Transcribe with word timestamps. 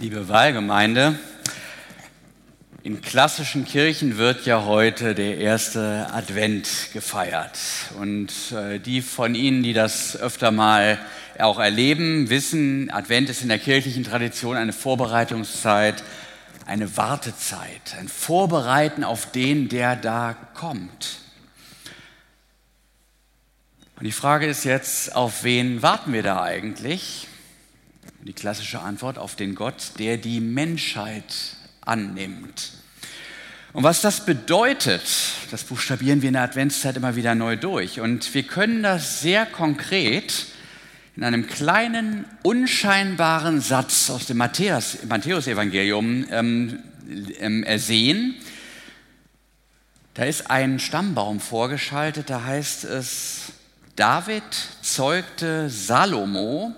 Liebe 0.00 0.30
Wahlgemeinde, 0.30 1.18
in 2.82 3.02
klassischen 3.02 3.66
Kirchen 3.66 4.16
wird 4.16 4.46
ja 4.46 4.64
heute 4.64 5.14
der 5.14 5.36
erste 5.36 6.08
Advent 6.14 6.66
gefeiert. 6.94 7.58
Und 7.98 8.32
äh, 8.52 8.78
die 8.78 9.02
von 9.02 9.34
Ihnen, 9.34 9.62
die 9.62 9.74
das 9.74 10.16
öfter 10.16 10.52
mal 10.52 10.98
auch 11.38 11.58
erleben, 11.58 12.30
wissen, 12.30 12.90
Advent 12.90 13.28
ist 13.28 13.42
in 13.42 13.50
der 13.50 13.58
kirchlichen 13.58 14.02
Tradition 14.02 14.56
eine 14.56 14.72
Vorbereitungszeit, 14.72 16.02
eine 16.64 16.96
Wartezeit, 16.96 17.94
ein 17.98 18.08
Vorbereiten 18.08 19.04
auf 19.04 19.30
den, 19.30 19.68
der 19.68 19.96
da 19.96 20.34
kommt. 20.54 21.18
Und 23.98 24.06
die 24.06 24.12
Frage 24.12 24.46
ist 24.46 24.64
jetzt, 24.64 25.14
auf 25.14 25.44
wen 25.44 25.82
warten 25.82 26.14
wir 26.14 26.22
da 26.22 26.42
eigentlich? 26.42 27.26
Die 28.22 28.32
klassische 28.34 28.80
Antwort 28.80 29.16
auf 29.18 29.34
den 29.34 29.54
Gott, 29.54 29.92
der 29.98 30.18
die 30.18 30.40
Menschheit 30.40 31.56
annimmt. 31.80 32.72
Und 33.72 33.82
was 33.82 34.02
das 34.02 34.26
bedeutet, 34.26 35.02
das 35.50 35.64
buchstabieren 35.64 36.20
wir 36.20 36.28
in 36.28 36.34
der 36.34 36.42
Adventszeit 36.42 36.96
immer 36.96 37.16
wieder 37.16 37.34
neu 37.34 37.56
durch. 37.56 37.98
Und 38.00 38.34
wir 38.34 38.42
können 38.42 38.82
das 38.82 39.20
sehr 39.20 39.46
konkret 39.46 40.46
in 41.16 41.24
einem 41.24 41.46
kleinen, 41.46 42.26
unscheinbaren 42.42 43.60
Satz 43.60 44.10
aus 44.10 44.26
dem 44.26 44.36
Matthäus-Evangelium 44.38 46.26
ähm, 46.30 46.78
ähm, 47.38 47.62
ersehen. 47.62 48.34
Da 50.14 50.24
ist 50.24 50.50
ein 50.50 50.78
Stammbaum 50.78 51.40
vorgeschaltet, 51.40 52.28
da 52.28 52.44
heißt 52.44 52.84
es, 52.84 53.52
David 53.96 54.42
zeugte 54.82 55.70
Salomo 55.70 56.74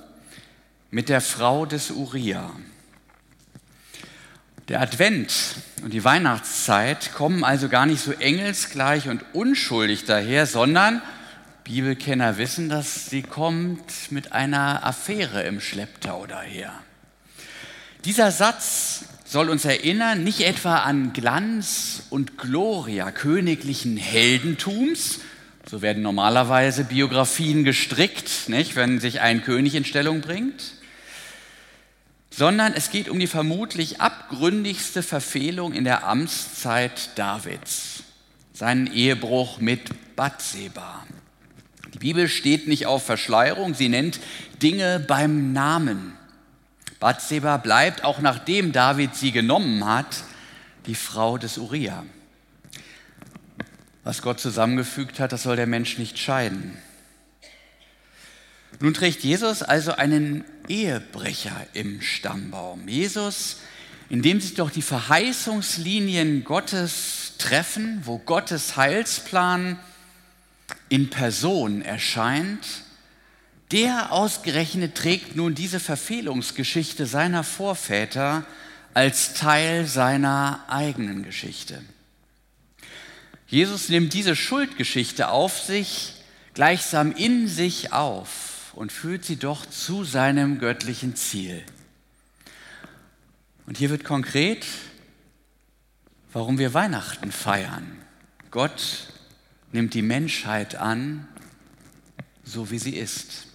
mit 0.92 1.09
der 1.09 1.23
Frau 1.23 1.64
des 1.64 1.91
Uriah. 1.91 2.51
Der 4.69 4.82
Advent 4.82 5.32
und 5.82 5.95
die 5.95 6.05
Weihnachtszeit 6.05 7.15
kommen 7.15 7.45
also 7.45 7.71
gar 7.71 7.87
nicht 7.87 8.02
so 8.02 8.12
engelsgleich 8.12 9.09
und 9.09 9.24
unschuldig 9.32 10.04
daher, 10.04 10.46
sondern 10.46 11.01
Bibelkenner 11.65 12.37
wissen, 12.37 12.68
dass 12.68 13.07
sie 13.07 13.23
kommt 13.23 14.13
mit 14.13 14.32
einer 14.32 14.85
Affäre 14.85 15.45
im 15.45 15.63
Schlepptau 15.63 16.26
daher. 16.26 16.74
Dieser 18.04 18.30
Satz 18.30 19.07
soll 19.24 19.48
uns 19.48 19.65
erinnern, 19.65 20.23
nicht 20.23 20.43
etwa 20.43 20.80
an 20.80 21.15
Glanz 21.15 22.02
und 22.10 22.37
Gloria 22.37 23.13
königlichen 23.13 23.96
Heldentums, 23.96 25.20
so 25.70 25.80
werden 25.80 26.02
normalerweise 26.02 26.85
Biografien 26.85 27.65
gestrickt, 27.65 28.51
nicht, 28.51 28.76
wenn 28.76 29.01
sich 29.01 29.23
ein 29.23 29.43
König 29.43 29.74
in 29.74 29.87
Stellung 29.87 30.20
bringt, 30.20 30.74
sondern 32.33 32.73
es 32.73 32.91
geht 32.91 33.09
um 33.09 33.19
die 33.19 33.27
vermutlich 33.27 34.01
abgründigste 34.01 35.02
Verfehlung 35.02 35.75
in 35.75 35.85
der 35.85 36.07
Amtszeit 36.07 37.11
Davids, 37.16 38.05
seinen 38.55 38.93
Ehebruch 38.93 39.61
mit 39.61 40.16
Bathseba. 40.16 41.07
Die 41.93 41.99
Bibel 41.99 42.29
steht 42.29 42.69
nicht 42.69 42.87
auf 42.87 43.05
Verschleierung, 43.05 43.75
sie 43.75 43.91
nennt 43.91 44.19
Dinge 44.63 44.99
beim 44.99 45.53
Namen. 45.53 46.15
Bathseba 47.01 47.59
bleibt, 47.59 48.03
auch 48.03 48.21
nachdem 48.21 48.73
David 48.73 49.15
sie 49.15 49.33
genommen 49.33 49.85
hat, 49.85 50.25
die 50.87 50.95
Frau 50.95 51.37
des 51.37 51.59
Uriah. 51.59 52.05
Was 54.05 54.23
Gott 54.23 54.41
zusammengefügt 54.41 55.21
hat, 55.21 55.33
das 55.33 55.43
soll 55.43 55.57
der 55.57 55.66
Mensch 55.66 55.99
nicht 55.99 56.19
scheiden. 56.19 56.79
Nun 58.80 58.95
trägt 58.95 59.23
Jesus 59.23 59.62
also 59.62 59.92
einen 59.92 60.45
Ehebrecher 60.68 61.66
im 61.73 62.01
Stammbaum. 62.01 62.88
Jesus, 62.88 63.59
in 64.09 64.22
dem 64.22 64.41
sich 64.41 64.54
doch 64.54 64.70
die 64.70 64.82
Verheißungslinien 64.82 66.44
Gottes 66.44 67.34
treffen, 67.38 68.03
wo 68.04 68.19
Gottes 68.19 68.76
Heilsplan 68.76 69.78
in 70.88 71.10
Person 71.10 71.82
erscheint, 71.82 72.66
der 73.70 74.12
ausgerechnet 74.12 74.94
trägt 74.94 75.34
nun 75.34 75.54
diese 75.54 75.80
Verfehlungsgeschichte 75.80 77.06
seiner 77.06 77.42
Vorväter 77.42 78.44
als 78.94 79.32
Teil 79.34 79.86
seiner 79.86 80.64
eigenen 80.68 81.22
Geschichte. 81.22 81.82
Jesus 83.47 83.88
nimmt 83.88 84.12
diese 84.12 84.36
Schuldgeschichte 84.36 85.28
auf 85.28 85.58
sich, 85.58 86.14
gleichsam 86.54 87.12
in 87.12 87.48
sich 87.48 87.92
auf 87.92 88.51
und 88.75 88.93
führt 88.93 89.25
sie 89.25 89.37
doch 89.37 89.66
zu 89.66 90.05
seinem 90.05 90.59
göttlichen 90.59 91.16
Ziel. 91.16 91.62
Und 93.66 93.78
hier 93.78 93.91
wird 93.91 94.05
konkret, 94.05 94.66
warum 96.33 96.59
wir 96.59 96.75
Weihnachten 96.75 97.33
feiern. 97.33 97.99
Gott 98.50 99.09
nimmt 99.72 99.94
die 99.94 100.03
Menschheit 100.03 100.75
an, 100.75 101.28
so 102.44 102.71
wie 102.71 102.78
sie 102.78 102.97
ist. 102.97 103.47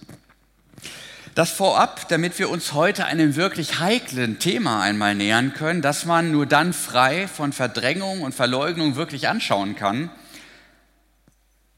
Das 1.34 1.52
vorab, 1.52 2.08
damit 2.08 2.38
wir 2.40 2.50
uns 2.50 2.72
heute 2.72 3.04
einem 3.04 3.36
wirklich 3.36 3.78
heiklen 3.78 4.40
Thema 4.40 4.82
einmal 4.82 5.14
nähern 5.14 5.52
können, 5.52 5.82
das 5.82 6.04
man 6.04 6.32
nur 6.32 6.46
dann 6.46 6.72
frei 6.72 7.28
von 7.28 7.52
Verdrängung 7.52 8.22
und 8.22 8.34
Verleugnung 8.34 8.96
wirklich 8.96 9.28
anschauen 9.28 9.76
kann 9.76 10.10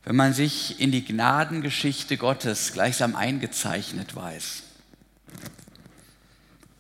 wenn 0.05 0.17
man 0.17 0.33
sich 0.33 0.81
in 0.81 0.93
die 0.93 1.05
Gnadengeschichte 1.05 2.17
Gottes 2.17 2.73
gleichsam 2.73 3.17
eingezeichnet 3.17 4.17
weiß. 4.17 4.63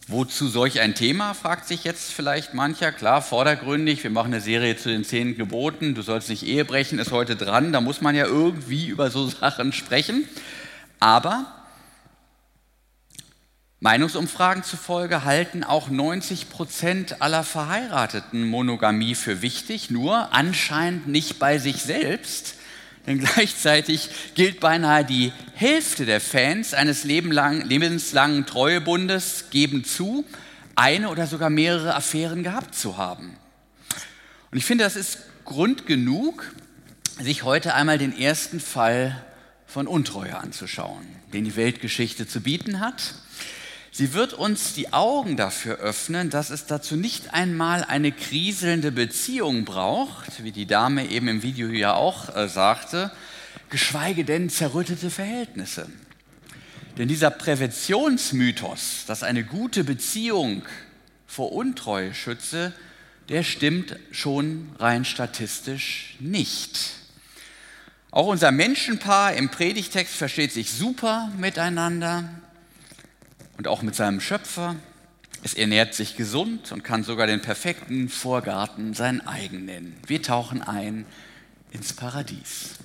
Wozu 0.08 0.48
solch 0.48 0.81
ein 0.81 0.97
Thema, 0.97 1.34
fragt 1.34 1.69
sich 1.69 1.84
jetzt 1.84 2.10
vielleicht 2.10 2.53
mancher. 2.53 2.91
Klar, 2.91 3.22
vordergründig, 3.22 4.03
wir 4.03 4.10
machen 4.10 4.32
eine 4.32 4.41
Serie 4.41 4.76
zu 4.76 4.88
den 4.88 5.04
zehn 5.04 5.36
Geboten, 5.36 5.94
du 5.94 6.03
sollst 6.03 6.28
nicht 6.28 6.42
Ehe 6.42 6.64
brechen, 6.64 6.98
ist 6.98 7.12
heute 7.12 7.36
dran, 7.36 7.72
da 7.72 7.80
muss 7.80 8.00
man 8.00 8.16
ja 8.16 8.25
irgendwie 8.25 8.88
über 8.88 9.10
so 9.10 9.28
Sachen 9.28 9.72
sprechen. 9.72 10.28
Aber 10.98 11.47
Meinungsumfragen 13.78 14.64
zufolge 14.64 15.25
halten 15.25 15.62
auch 15.62 15.91
90 15.91 16.50
Prozent 16.50 17.22
aller 17.22 17.44
Verheirateten 17.44 18.48
Monogamie 18.48 19.14
für 19.14 19.42
wichtig, 19.42 19.91
nur 19.91 20.34
anscheinend 20.34 21.06
nicht 21.06 21.38
bei 21.38 21.59
sich 21.59 21.82
selbst, 21.82 22.56
denn 23.10 23.19
gleichzeitig 23.19 24.09
gilt 24.34 24.60
beinahe 24.60 25.04
die 25.04 25.32
Hälfte 25.54 26.06
der 26.06 26.21
Fans 26.21 26.75
eines 26.75 27.04
lebenslangen 27.04 28.47
Treuebundes 28.47 29.47
geben 29.50 29.84
zu, 29.84 30.25
eine 30.76 31.09
oder 31.09 31.26
sogar 31.26 31.50
mehrere 31.50 31.94
Affären 31.94 32.43
gehabt 32.43 32.75
zu 32.75 32.97
haben. 32.97 33.37
Und 34.53 34.59
ich 34.59 34.65
finde, 34.65 34.84
das 34.84 34.97
ist 34.97 35.19
Grund 35.44 35.87
genug, 35.87 36.54
sich 37.21 37.43
heute 37.43 37.75
einmal 37.75 37.98
den 37.98 38.16
ersten 38.16 38.60
Fall 38.60 39.21
von 39.66 39.87
Untreue 39.87 40.38
anzuschauen, 40.38 41.04
den 41.32 41.44
die 41.44 41.56
Weltgeschichte 41.56 42.28
zu 42.28 42.41
bieten 42.41 42.81
hat 42.81 43.15
Sie 43.92 44.12
wird 44.14 44.34
uns 44.34 44.74
die 44.74 44.92
Augen 44.92 45.36
dafür 45.36 45.78
öffnen, 45.78 46.30
dass 46.30 46.50
es 46.50 46.66
dazu 46.66 46.94
nicht 46.94 47.34
einmal 47.34 47.82
eine 47.82 48.12
kriselnde 48.12 48.92
Beziehung 48.92 49.64
braucht, 49.64 50.44
wie 50.44 50.52
die 50.52 50.66
Dame 50.66 51.08
eben 51.08 51.26
im 51.26 51.42
Video 51.42 51.68
ja 51.68 51.94
auch 51.94 52.34
äh, 52.36 52.48
sagte, 52.48 53.10
geschweige 53.68 54.24
denn 54.24 54.48
zerrüttete 54.48 55.10
Verhältnisse. 55.10 55.88
Denn 56.98 57.08
dieser 57.08 57.30
Präventionsmythos, 57.30 59.04
dass 59.06 59.24
eine 59.24 59.42
gute 59.42 59.82
Beziehung 59.82 60.62
vor 61.26 61.52
Untreue 61.52 62.14
schütze, 62.14 62.72
der 63.28 63.42
stimmt 63.42 63.96
schon 64.12 64.70
rein 64.78 65.04
statistisch 65.04 66.16
nicht. 66.20 66.92
Auch 68.12 68.26
unser 68.26 68.50
Menschenpaar 68.50 69.34
im 69.34 69.50
Predigtext 69.50 70.14
versteht 70.14 70.52
sich 70.52 70.72
super 70.72 71.30
miteinander 71.38 72.28
und 73.60 73.69
auch 73.69 73.82
mit 73.82 73.94
seinem 73.94 74.22
Schöpfer. 74.22 74.75
Es 75.44 75.53
ernährt 75.53 75.93
sich 75.93 76.16
gesund 76.16 76.72
und 76.72 76.83
kann 76.83 77.04
sogar 77.04 77.27
den 77.27 77.42
perfekten 77.42 78.09
Vorgarten 78.09 78.95
sein 78.95 79.21
eigen 79.27 79.66
nennen. 79.66 79.98
Wir 80.07 80.22
tauchen 80.22 80.62
ein 80.62 81.04
ins 81.71 81.92
Paradies. 81.92 82.77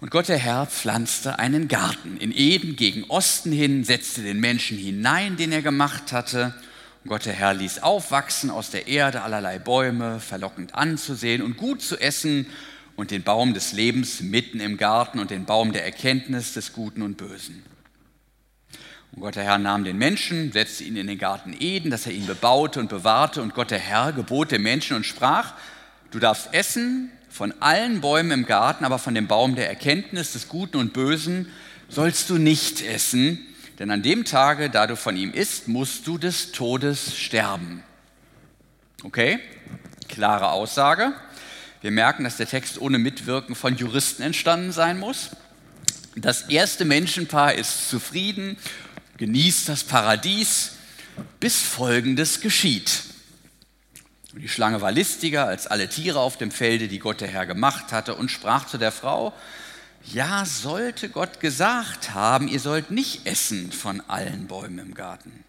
Und 0.00 0.12
Gott 0.12 0.28
der 0.28 0.38
Herr 0.38 0.66
pflanzte 0.66 1.40
einen 1.40 1.66
Garten 1.66 2.16
in 2.18 2.30
Eden 2.32 2.76
gegen 2.76 3.10
Osten 3.10 3.50
hin, 3.50 3.82
setzte 3.82 4.22
den 4.22 4.38
Menschen 4.38 4.78
hinein, 4.78 5.36
den 5.36 5.50
er 5.50 5.62
gemacht 5.62 6.12
hatte. 6.12 6.54
Und 7.02 7.08
Gott 7.08 7.26
der 7.26 7.32
Herr 7.32 7.54
ließ 7.54 7.82
aufwachsen 7.82 8.50
aus 8.50 8.70
der 8.70 8.86
Erde 8.86 9.22
allerlei 9.22 9.58
Bäume, 9.58 10.20
verlockend 10.20 10.76
anzusehen 10.76 11.42
und 11.42 11.56
gut 11.56 11.82
zu 11.82 12.00
essen, 12.00 12.46
und 12.94 13.10
den 13.10 13.24
Baum 13.24 13.52
des 13.52 13.72
Lebens 13.72 14.20
mitten 14.20 14.60
im 14.60 14.76
Garten 14.76 15.18
und 15.18 15.32
den 15.32 15.44
Baum 15.44 15.72
der 15.72 15.84
Erkenntnis 15.84 16.52
des 16.52 16.72
Guten 16.72 17.02
und 17.02 17.16
Bösen. 17.16 17.64
Und 19.12 19.22
Gott 19.22 19.36
der 19.36 19.44
Herr 19.44 19.58
nahm 19.58 19.84
den 19.84 19.98
Menschen, 19.98 20.52
setzte 20.52 20.84
ihn 20.84 20.96
in 20.96 21.06
den 21.06 21.18
Garten 21.18 21.56
Eden, 21.58 21.90
dass 21.90 22.06
er 22.06 22.12
ihn 22.12 22.26
bebaute 22.26 22.80
und 22.80 22.88
bewahrte. 22.88 23.42
Und 23.42 23.54
Gott 23.54 23.70
der 23.70 23.78
Herr 23.78 24.12
gebot 24.12 24.52
dem 24.52 24.62
Menschen 24.62 24.96
und 24.96 25.06
sprach, 25.06 25.54
du 26.10 26.18
darfst 26.18 26.52
essen 26.52 27.10
von 27.28 27.54
allen 27.60 28.00
Bäumen 28.00 28.30
im 28.30 28.46
Garten, 28.46 28.84
aber 28.84 28.98
von 28.98 29.14
dem 29.14 29.26
Baum 29.26 29.54
der 29.54 29.68
Erkenntnis 29.68 30.32
des 30.32 30.48
Guten 30.48 30.76
und 30.76 30.92
Bösen 30.92 31.50
sollst 31.88 32.30
du 32.30 32.38
nicht 32.38 32.82
essen, 32.82 33.46
denn 33.78 33.90
an 33.90 34.02
dem 34.02 34.24
Tage, 34.24 34.70
da 34.70 34.86
du 34.86 34.96
von 34.96 35.16
ihm 35.16 35.32
isst, 35.32 35.68
musst 35.68 36.06
du 36.06 36.18
des 36.18 36.52
Todes 36.52 37.16
sterben. 37.16 37.82
Okay, 39.04 39.38
klare 40.08 40.50
Aussage. 40.50 41.12
Wir 41.80 41.92
merken, 41.92 42.24
dass 42.24 42.36
der 42.36 42.48
Text 42.48 42.80
ohne 42.80 42.98
Mitwirken 42.98 43.54
von 43.54 43.76
Juristen 43.76 44.22
entstanden 44.22 44.72
sein 44.72 44.98
muss. 44.98 45.30
Das 46.16 46.42
erste 46.48 46.84
Menschenpaar 46.84 47.54
ist 47.54 47.88
zufrieden, 47.88 48.56
genießt 49.18 49.68
das 49.68 49.84
Paradies, 49.84 50.72
bis 51.40 51.60
Folgendes 51.60 52.40
geschieht. 52.40 53.02
Und 54.32 54.40
die 54.40 54.48
Schlange 54.48 54.80
war 54.80 54.92
listiger 54.92 55.46
als 55.46 55.66
alle 55.66 55.88
Tiere 55.88 56.20
auf 56.20 56.38
dem 56.38 56.50
Felde, 56.50 56.88
die 56.88 57.00
Gott 57.00 57.20
der 57.20 57.28
Herr 57.28 57.44
gemacht 57.44 57.92
hatte, 57.92 58.14
und 58.14 58.30
sprach 58.30 58.66
zu 58.66 58.78
der 58.78 58.92
Frau, 58.92 59.32
ja, 60.04 60.44
sollte 60.46 61.08
Gott 61.08 61.40
gesagt 61.40 62.14
haben, 62.14 62.48
ihr 62.48 62.60
sollt 62.60 62.90
nicht 62.90 63.26
essen 63.26 63.72
von 63.72 64.00
allen 64.06 64.46
Bäumen 64.46 64.78
im 64.78 64.94
Garten. 64.94 65.44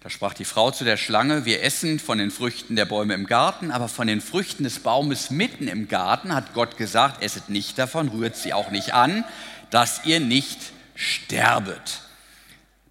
Da 0.00 0.10
sprach 0.10 0.34
die 0.34 0.44
Frau 0.44 0.72
zu 0.72 0.84
der 0.84 0.96
Schlange, 0.96 1.44
wir 1.44 1.62
essen 1.62 2.00
von 2.00 2.18
den 2.18 2.32
Früchten 2.32 2.74
der 2.74 2.86
Bäume 2.86 3.14
im 3.14 3.26
Garten, 3.26 3.70
aber 3.70 3.88
von 3.88 4.08
den 4.08 4.20
Früchten 4.20 4.64
des 4.64 4.80
Baumes 4.80 5.30
mitten 5.30 5.68
im 5.68 5.86
Garten 5.86 6.34
hat 6.34 6.54
Gott 6.54 6.76
gesagt, 6.76 7.22
esset 7.22 7.50
nicht 7.50 7.78
davon, 7.78 8.08
rührt 8.08 8.36
sie 8.36 8.52
auch 8.52 8.70
nicht 8.70 8.94
an, 8.94 9.24
dass 9.70 10.04
ihr 10.04 10.18
nicht 10.18 10.58
sterbet. 10.96 12.00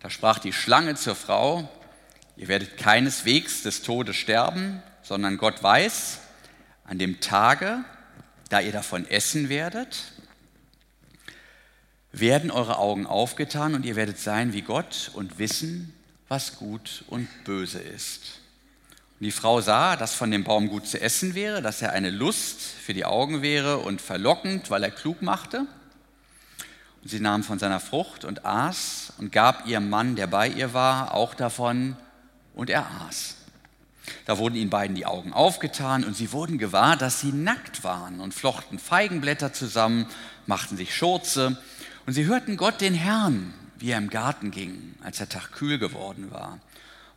Da 0.02 0.10
sprach 0.10 0.40
die 0.40 0.54
Schlange 0.54 0.96
zur 0.96 1.16
Frau, 1.16 1.70
ihr 2.36 2.48
werdet 2.48 2.78
keineswegs 2.78 3.62
des 3.62 3.84
Todes 3.84 4.16
sterben, 4.16 4.82
sondern 5.04 5.38
Gott 5.38 5.62
weiß, 5.62 6.20
an 6.86 6.98
dem 6.98 7.20
Tage, 7.20 7.84
da 8.50 8.60
ihr 8.60 8.72
davon 8.72 9.08
essen 9.08 9.48
werdet, 9.50 10.12
werden 12.12 12.50
eure 12.52 12.80
Augen 12.80 13.06
aufgetan 13.06 13.76
und 13.76 13.86
ihr 13.86 13.96
werdet 13.96 14.18
sein 14.18 14.54
wie 14.54 14.64
Gott 14.64 15.12
und 15.14 15.38
wissen, 15.38 15.94
was 16.28 16.58
gut 16.58 17.04
und 17.08 17.28
böse 17.44 17.80
ist. 17.80 18.40
Und 19.20 19.26
die 19.26 19.32
Frau 19.32 19.62
sah, 19.62 19.96
dass 19.96 20.16
von 20.16 20.32
dem 20.32 20.44
Baum 20.44 20.68
gut 20.68 20.88
zu 20.88 21.00
essen 21.00 21.36
wäre, 21.36 21.62
dass 21.62 21.82
er 21.84 21.92
eine 21.92 22.10
Lust 22.10 22.60
für 22.60 22.96
die 22.96 23.06
Augen 23.06 23.44
wäre 23.44 23.78
und 23.78 24.02
verlockend, 24.02 24.72
weil 24.72 24.84
er 24.84 24.92
klug 24.92 25.22
machte. 25.22 25.68
Sie 27.04 27.20
nahm 27.20 27.44
von 27.44 27.58
seiner 27.58 27.80
Frucht 27.80 28.26
und 28.26 28.46
aß 28.46 29.14
und 29.18 29.32
gab 29.32 29.68
ihrem 29.68 29.90
Mann, 29.90 30.16
der 30.16 30.28
bei 30.28 30.48
ihr 30.48 30.74
war, 30.74 31.14
auch 31.14 31.34
davon 31.34 31.96
und 32.54 32.70
er 32.70 32.86
aß. 33.08 33.38
Da 34.26 34.38
wurden 34.38 34.56
ihnen 34.56 34.70
beiden 34.70 34.96
die 34.96 35.06
Augen 35.06 35.34
aufgetan 35.34 36.04
und 36.04 36.16
sie 36.16 36.32
wurden 36.32 36.58
gewahr, 36.58 36.98
dass 36.98 37.20
sie 37.20 37.32
nackt 37.32 37.84
waren 37.84 38.20
und 38.20 38.34
flochten 38.34 38.78
Feigenblätter 38.78 39.54
zusammen, 39.54 40.06
machten 40.46 40.78
sich 40.78 40.96
Schurze 40.96 41.58
und 42.06 42.14
sie 42.14 42.26
hörten 42.26 42.58
Gott 42.58 42.82
den 42.82 42.94
Herrn, 42.94 43.54
wie 43.78 43.92
er 43.92 43.98
im 43.98 44.10
Garten 44.10 44.52
ging, 44.52 44.96
als 45.04 45.18
der 45.18 45.30
Tag 45.30 45.52
kühl 45.54 45.80
geworden 45.80 46.32
war. 46.32 46.60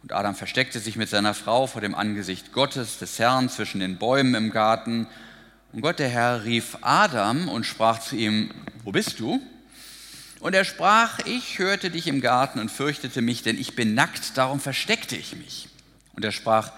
Und 0.03 0.13
Adam 0.13 0.35
versteckte 0.35 0.81
sich 0.81 0.97
mit 0.97 1.09
seiner 1.09 1.35
Frau 1.35 1.67
vor 1.67 1.81
dem 1.81 1.95
Angesicht 1.95 2.53
Gottes, 2.53 2.99
des 2.99 3.19
Herrn, 3.19 3.49
zwischen 3.49 3.81
den 3.81 3.97
Bäumen 3.99 4.35
im 4.35 4.51
Garten. 4.51 5.07
Und 5.73 5.81
Gott 5.81 5.99
der 5.99 6.11
Herr 6.11 6.45
rief 6.45 6.77
Adam 6.83 7.49
und 7.49 7.65
sprach 7.65 8.01
zu 8.01 8.15
ihm, 8.17 8.51
wo 8.83 8.93
bist 8.93 9.19
du? 9.19 9.41
Und 10.45 10.55
er 10.55 10.67
sprach, 10.67 11.21
ich 11.21 11.59
hörte 11.59 11.91
dich 11.91 12.07
im 12.07 12.21
Garten 12.21 12.59
und 12.59 12.71
fürchtete 12.71 13.23
mich, 13.23 13.43
denn 13.43 13.59
ich 13.59 13.75
bin 13.75 13.95
nackt, 13.95 14.37
darum 14.37 14.61
versteckte 14.61 15.17
ich 15.17 15.35
mich. 15.35 15.71
Und 16.13 16.23
er 16.23 16.33
sprach, 16.33 16.71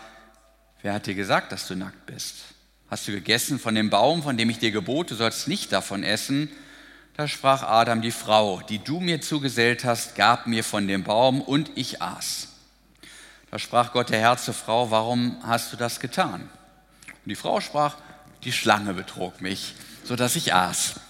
wer 0.83 0.93
hat 0.93 1.07
dir 1.07 1.17
gesagt, 1.17 1.51
dass 1.51 1.67
du 1.67 1.75
nackt 1.75 2.07
bist? 2.07 2.37
Hast 2.89 3.09
du 3.09 3.11
gegessen 3.11 3.59
von 3.59 3.75
dem 3.75 3.91
Baum, 3.91 4.23
von 4.23 4.37
dem 4.37 4.51
ich 4.51 4.61
dir 4.61 4.71
gebot, 4.71 5.11
du 5.11 5.17
sollst 5.17 5.49
nicht 5.49 5.73
davon 5.73 6.05
essen? 6.05 6.49
Da 7.17 7.27
sprach 7.27 7.65
Adam, 7.65 8.03
die 8.03 8.13
Frau, 8.13 8.63
die 8.69 8.79
du 8.79 9.01
mir 9.01 9.21
zugesellt 9.21 9.85
hast, 9.85 10.15
gab 10.15 10.47
mir 10.47 10.62
von 10.62 10.87
dem 10.87 11.03
Baum 11.03 11.41
und 11.41 11.73
ich 11.75 12.01
aß. 12.01 12.47
Da 13.51 13.59
sprach 13.59 13.91
Gott 13.91 14.11
der 14.11 14.21
Herr 14.21 14.37
zur 14.37 14.55
Frau, 14.55 14.93
warum 14.93 15.39
hast 15.43 15.73
du 15.73 15.77
das 15.77 15.99
getan? 15.99 16.43
Und 17.09 17.29
die 17.29 17.35
Frau 17.35 17.61
sprach, 17.61 17.97
die 18.45 18.53
Schlange 18.53 18.95
betrog 18.95 19.41
mich, 19.41 19.75
sodass 20.05 20.37
ich 20.37 20.55
aß. 20.55 21.01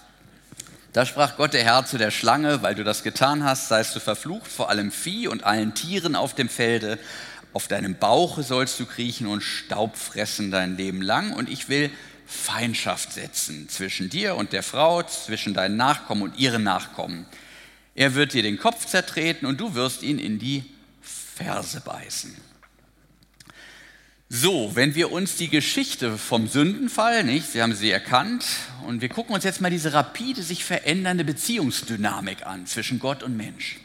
Da 0.93 1.05
sprach 1.05 1.37
Gott 1.37 1.53
der 1.53 1.63
Herr 1.63 1.85
zu 1.85 1.97
der 1.97 2.11
Schlange, 2.11 2.63
weil 2.63 2.75
du 2.75 2.83
das 2.83 3.03
getan 3.03 3.43
hast, 3.43 3.67
seist 3.67 3.95
du 3.95 3.99
verflucht 3.99 4.51
vor 4.51 4.69
allem 4.69 4.91
Vieh 4.91 5.27
und 5.27 5.43
allen 5.43 5.73
Tieren 5.73 6.15
auf 6.15 6.33
dem 6.33 6.49
Felde. 6.49 6.97
Auf 7.53 7.67
deinem 7.67 7.95
Bauche 7.95 8.43
sollst 8.43 8.79
du 8.79 8.85
kriechen 8.85 9.27
und 9.27 9.41
Staub 9.41 9.95
fressen 9.95 10.51
dein 10.51 10.77
Leben 10.77 11.01
lang. 11.01 11.33
Und 11.33 11.49
ich 11.49 11.69
will 11.69 11.91
Feindschaft 12.25 13.13
setzen 13.13 13.69
zwischen 13.69 14.09
dir 14.09 14.35
und 14.35 14.53
der 14.53 14.63
Frau, 14.63 15.03
zwischen 15.03 15.53
deinen 15.53 15.77
Nachkommen 15.77 16.23
und 16.23 16.37
ihren 16.37 16.63
Nachkommen. 16.63 17.25
Er 17.95 18.15
wird 18.15 18.33
dir 18.33 18.43
den 18.43 18.59
Kopf 18.59 18.85
zertreten 18.85 19.45
und 19.45 19.59
du 19.59 19.75
wirst 19.75 20.03
ihn 20.03 20.19
in 20.19 20.39
die 20.39 20.65
Ferse 21.01 21.81
beißen. 21.81 22.35
So, 24.29 24.71
wenn 24.75 24.93
wir 24.93 25.11
uns 25.11 25.37
die 25.37 25.47
Geschichte 25.47 26.17
vom 26.17 26.47
Sündenfall, 26.47 27.23
nicht, 27.23 27.47
Sie 27.47 27.61
haben 27.61 27.73
sie 27.73 27.91
erkannt, 27.91 28.45
und 28.85 29.01
wir 29.01 29.09
gucken 29.09 29.33
uns 29.33 29.43
jetzt 29.43 29.61
mal 29.61 29.71
diese 29.71 29.93
rapide 29.93 30.43
sich 30.43 30.65
verändernde 30.65 31.23
Beziehungsdynamik 31.23 32.45
an 32.45 32.65
zwischen 32.65 32.99
Gott 32.99 33.23
und 33.23 33.37
Mensch 33.37 33.77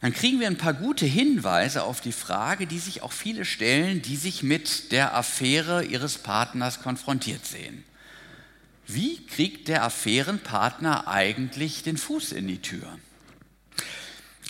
dann 0.00 0.14
kriegen 0.14 0.40
wir 0.40 0.46
ein 0.46 0.56
paar 0.56 0.72
gute 0.72 1.04
Hinweise 1.04 1.82
auf 1.82 2.00
die 2.00 2.12
Frage, 2.12 2.66
die 2.66 2.78
sich 2.78 3.02
auch 3.02 3.12
viele 3.12 3.44
stellen, 3.44 4.00
die 4.00 4.16
sich 4.16 4.42
mit 4.42 4.92
der 4.92 5.14
Affäre 5.14 5.84
ihres 5.84 6.16
Partners 6.18 6.82
konfrontiert 6.82 7.44
sehen. 7.44 7.84
Wie 8.86 9.24
kriegt 9.26 9.68
der 9.68 9.84
Affärenpartner 9.84 11.06
eigentlich 11.06 11.82
den 11.82 11.98
Fuß 11.98 12.32
in 12.32 12.48
die 12.48 12.62
Tür? 12.62 12.98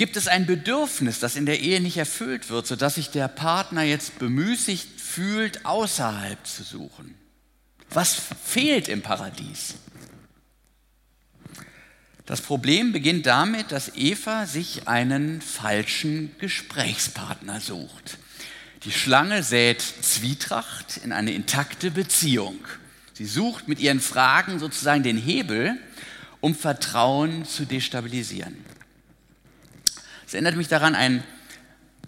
Gibt 0.01 0.17
es 0.17 0.29
ein 0.29 0.47
Bedürfnis, 0.47 1.21
das 1.21 1.37
in 1.37 1.45
der 1.45 1.61
Ehe 1.61 1.79
nicht 1.79 1.99
erfüllt 1.99 2.49
wird, 2.49 2.67
sodass 2.67 2.95
sich 2.95 3.11
der 3.11 3.29
Partner 3.29 3.83
jetzt 3.83 4.19
bemüßigt 4.19 4.99
fühlt, 4.99 5.67
außerhalb 5.67 6.47
zu 6.47 6.63
suchen? 6.63 7.15
Was 7.91 8.19
fehlt 8.43 8.89
im 8.89 9.03
Paradies? 9.03 9.75
Das 12.25 12.41
Problem 12.41 12.93
beginnt 12.93 13.27
damit, 13.27 13.73
dass 13.73 13.95
Eva 13.95 14.47
sich 14.47 14.89
einen 14.89 15.43
falschen 15.43 16.35
Gesprächspartner 16.39 17.61
sucht. 17.61 18.17
Die 18.85 18.93
Schlange 18.93 19.43
sät 19.43 19.83
Zwietracht 19.83 20.97
in 21.05 21.13
eine 21.13 21.33
intakte 21.33 21.91
Beziehung. 21.91 22.57
Sie 23.13 23.27
sucht 23.27 23.69
mit 23.69 23.81
ihren 23.81 24.01
Fragen 24.01 24.61
sozusagen 24.61 25.03
den 25.03 25.19
Hebel, 25.19 25.77
um 26.41 26.55
Vertrauen 26.55 27.45
zu 27.45 27.67
destabilisieren. 27.67 28.80
Es 30.31 30.35
erinnert 30.35 30.55
mich 30.55 30.69
daran, 30.69 30.95
ein 30.95 31.25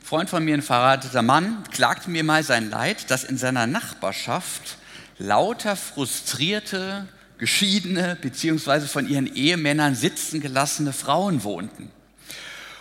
Freund 0.01 0.31
von 0.31 0.45
mir, 0.45 0.55
ein 0.55 0.63
verrateter 0.63 1.23
Mann, 1.23 1.65
klagte 1.73 2.09
mir 2.09 2.23
mal 2.23 2.45
sein 2.45 2.71
Leid, 2.71 3.11
dass 3.11 3.25
in 3.25 3.37
seiner 3.37 3.67
Nachbarschaft 3.67 4.77
lauter 5.19 5.75
frustrierte, 5.75 7.09
geschiedene 7.39 8.17
beziehungsweise 8.23 8.87
von 8.87 9.09
ihren 9.09 9.27
Ehemännern 9.27 9.97
sitzen 9.97 10.41
gelassene 10.41 10.93
Frauen 10.93 11.43
wohnten. 11.43 11.91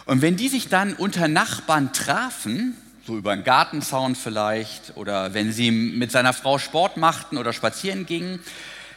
Und 0.05 0.21
wenn 0.21 0.36
die 0.36 0.48
sich 0.48 0.69
dann 0.69 0.93
unter 0.93 1.27
Nachbarn 1.27 1.91
trafen, 1.91 2.77
so 3.07 3.17
über 3.17 3.31
einen 3.31 3.43
Gartenzaun 3.43 4.13
vielleicht, 4.13 4.95
oder 4.95 5.33
wenn 5.33 5.51
sie 5.51 5.71
mit 5.71 6.12
seiner 6.12 6.33
Frau 6.33 6.60
Sport 6.60 6.98
machten 6.98 7.39
oder 7.39 7.51
spazieren 7.51 8.05
gingen, 8.05 8.41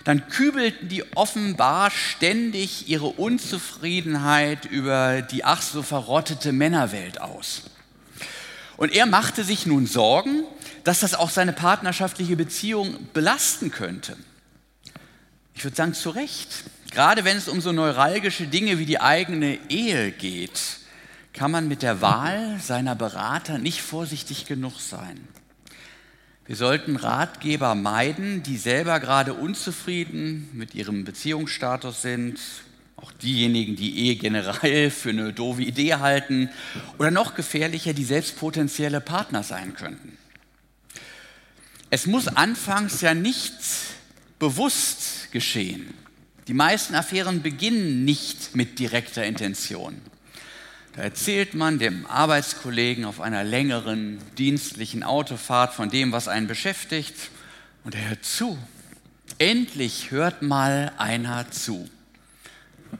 dann 0.05 0.29
kübelten 0.29 0.89
die 0.89 1.17
offenbar 1.17 1.91
ständig 1.91 2.89
ihre 2.89 3.07
Unzufriedenheit 3.07 4.67
über 4.67 5.23
die 5.23 5.45
ach 5.45 5.63
so 5.63 5.83
verrottete 5.83 6.53
Männerwelt 6.53 7.21
aus. 7.21 7.63
Und 8.77 8.93
er 8.93 9.07
machte 9.07 9.45
sich 9.45 9.67
nun 9.67 9.87
Sorgen, 9.87 10.45
dass 10.85 11.01
das 11.01 11.15
auch 11.15 11.31
seine 11.31 11.53
partnerschaftliche 11.53 12.37
Beziehung 12.37 13.09
belasten 13.15 13.71
könnte. 13.71 14.17
Ich 15.55 15.65
würde 15.65 15.77
sagen, 15.77 15.95
zu 15.95 16.11
Recht. 16.11 16.65
Gerade 16.91 17.25
wenn 17.25 17.37
es 17.37 17.49
um 17.49 17.61
so 17.61 17.73
neuralgische 17.73 18.47
Dinge 18.47 18.79
wie 18.79 18.87
die 18.87 19.01
eigene 19.01 19.59
Ehe 19.69 20.13
geht, 20.13 20.61
kann 21.33 21.51
man 21.51 21.67
mit 21.67 21.83
der 21.83 22.01
Wahl 22.01 22.61
seiner 22.61 22.95
Berater 22.95 23.59
nicht 23.59 23.81
vorsichtig 23.83 24.47
genug 24.47 24.79
sein. 24.79 25.27
Wir 26.47 26.57
sollten 26.57 26.97
Ratgeber 26.97 27.75
meiden, 27.75 28.43
die 28.43 28.59
selber 28.59 29.01
gerade 29.01 29.33
unzufrieden 29.33 30.51
mit 30.53 30.75
ihrem 30.75 31.05
Beziehungsstatus 31.05 32.03
sind, 32.03 32.39
auch 32.97 33.13
diejenigen, 33.13 33.77
die 33.77 33.99
Ehe 33.99 34.17
generell 34.17 34.91
für 34.91 35.09
eine 35.09 35.33
doofe 35.33 35.63
Idee 35.63 35.95
halten 35.95 36.51
oder 36.99 37.11
noch 37.11 37.35
gefährlicher, 37.35 37.95
die 37.95 38.05
selbst 38.05 38.39
potenzielle 38.39 39.01
Partner 39.01 39.43
sein 39.43 39.75
könnten. 39.75 40.19
Es 41.89 42.07
muss 42.07 42.29
anfangs 42.29 43.01
ja 43.01 43.15
nichts 43.15 43.95
bewusst 44.39 45.33
geschehen. 45.33 45.95
Die 46.47 46.55
meisten 46.55 46.95
Affären 46.95 47.41
beginnen 47.41 48.05
nicht 48.05 48.55
mit 48.55 48.79
direkter 48.79 49.25
Intention. 49.25 50.01
Da 50.97 51.03
erzählt 51.03 51.55
man 51.55 51.81
dem 51.81 52.07
Arbeitskollegen 52.07 53.05
auf 53.05 53.21
einer 53.21 53.43
längeren 53.43 54.19
dienstlichen 54.39 55.03
Autofahrt 55.03 55.75
von 55.75 55.91
dem, 55.91 56.13
was 56.13 56.29
einen 56.29 56.47
beschäftigt, 56.47 57.15
und 57.83 57.95
er 57.97 58.11
hört 58.11 58.25
zu. 58.25 58.57
Endlich 59.39 60.13
hört 60.13 60.43
mal 60.43 60.93
einer 60.97 61.51
zu. 61.51 61.91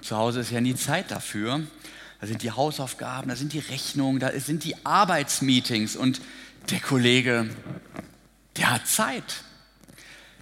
Zu 0.01 0.17
Hause 0.17 0.41
ist 0.41 0.51
ja 0.51 0.61
nie 0.61 0.75
Zeit 0.75 1.11
dafür. 1.11 1.63
Da 2.21 2.27
sind 2.27 2.43
die 2.43 2.51
Hausaufgaben, 2.51 3.29
da 3.29 3.37
sind 3.37 3.53
die 3.53 3.61
Rechnungen, 3.61 4.19
da 4.19 4.33
sind 4.41 4.65
die 4.65 4.75
Arbeitsmeetings 4.85 5.95
und 5.95 6.21
der 6.71 6.81
Kollege, 6.81 7.49
der 8.57 8.73
hat 8.73 8.89
Zeit. 8.89 9.45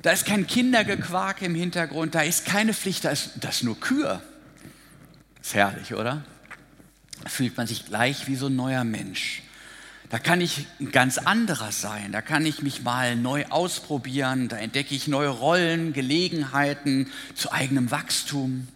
Da 0.01 0.11
ist 0.13 0.25
kein 0.25 0.47
Kindergequake 0.47 1.45
im 1.45 1.55
Hintergrund, 1.55 2.15
da 2.15 2.23
ist 2.23 2.47
keine 2.47 2.73
Pflicht, 2.73 3.05
da 3.05 3.11
ist, 3.11 3.33
das 3.41 3.63
nur 3.63 3.79
Kür. 3.79 4.23
Ist 5.41 5.55
herrlich, 5.55 5.95
oder? 5.95 6.25
Fühlt 7.27 7.57
man 7.57 7.67
sich 7.67 7.87
gleich 7.87 8.27
wie 8.27 8.37
so 8.37 8.47
ein 8.47 8.57
neuer 8.57 8.85
Mensch. 8.85 9.43
Da 10.13 10.19
kann 10.19 10.43
ich 10.43 10.67
ein 10.79 10.93
ganz 10.93 11.17
anderer 11.17 11.73
sein, 11.73 12.13
da 12.13 12.21
kann 12.21 12.45
ich 12.45 12.61
mich 12.61 12.83
mal 12.83 13.17
neu 13.17 13.47
ausprobieren, 13.47 14.49
da 14.49 14.59
entdecke 14.59 14.95
ich 14.95 15.09
neue 15.09 15.31
Rollen, 15.31 15.95
Gelegenheiten 15.95 17.11
zu 17.35 17.51
eigenem 17.51 17.91
Wachstum. 17.91 18.69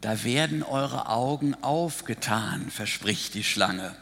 Da 0.00 0.24
werden 0.24 0.62
eure 0.62 1.10
Augen 1.10 1.54
aufgetan, 1.60 2.70
verspricht 2.70 3.34
die 3.34 3.44
Schlange. 3.44 3.94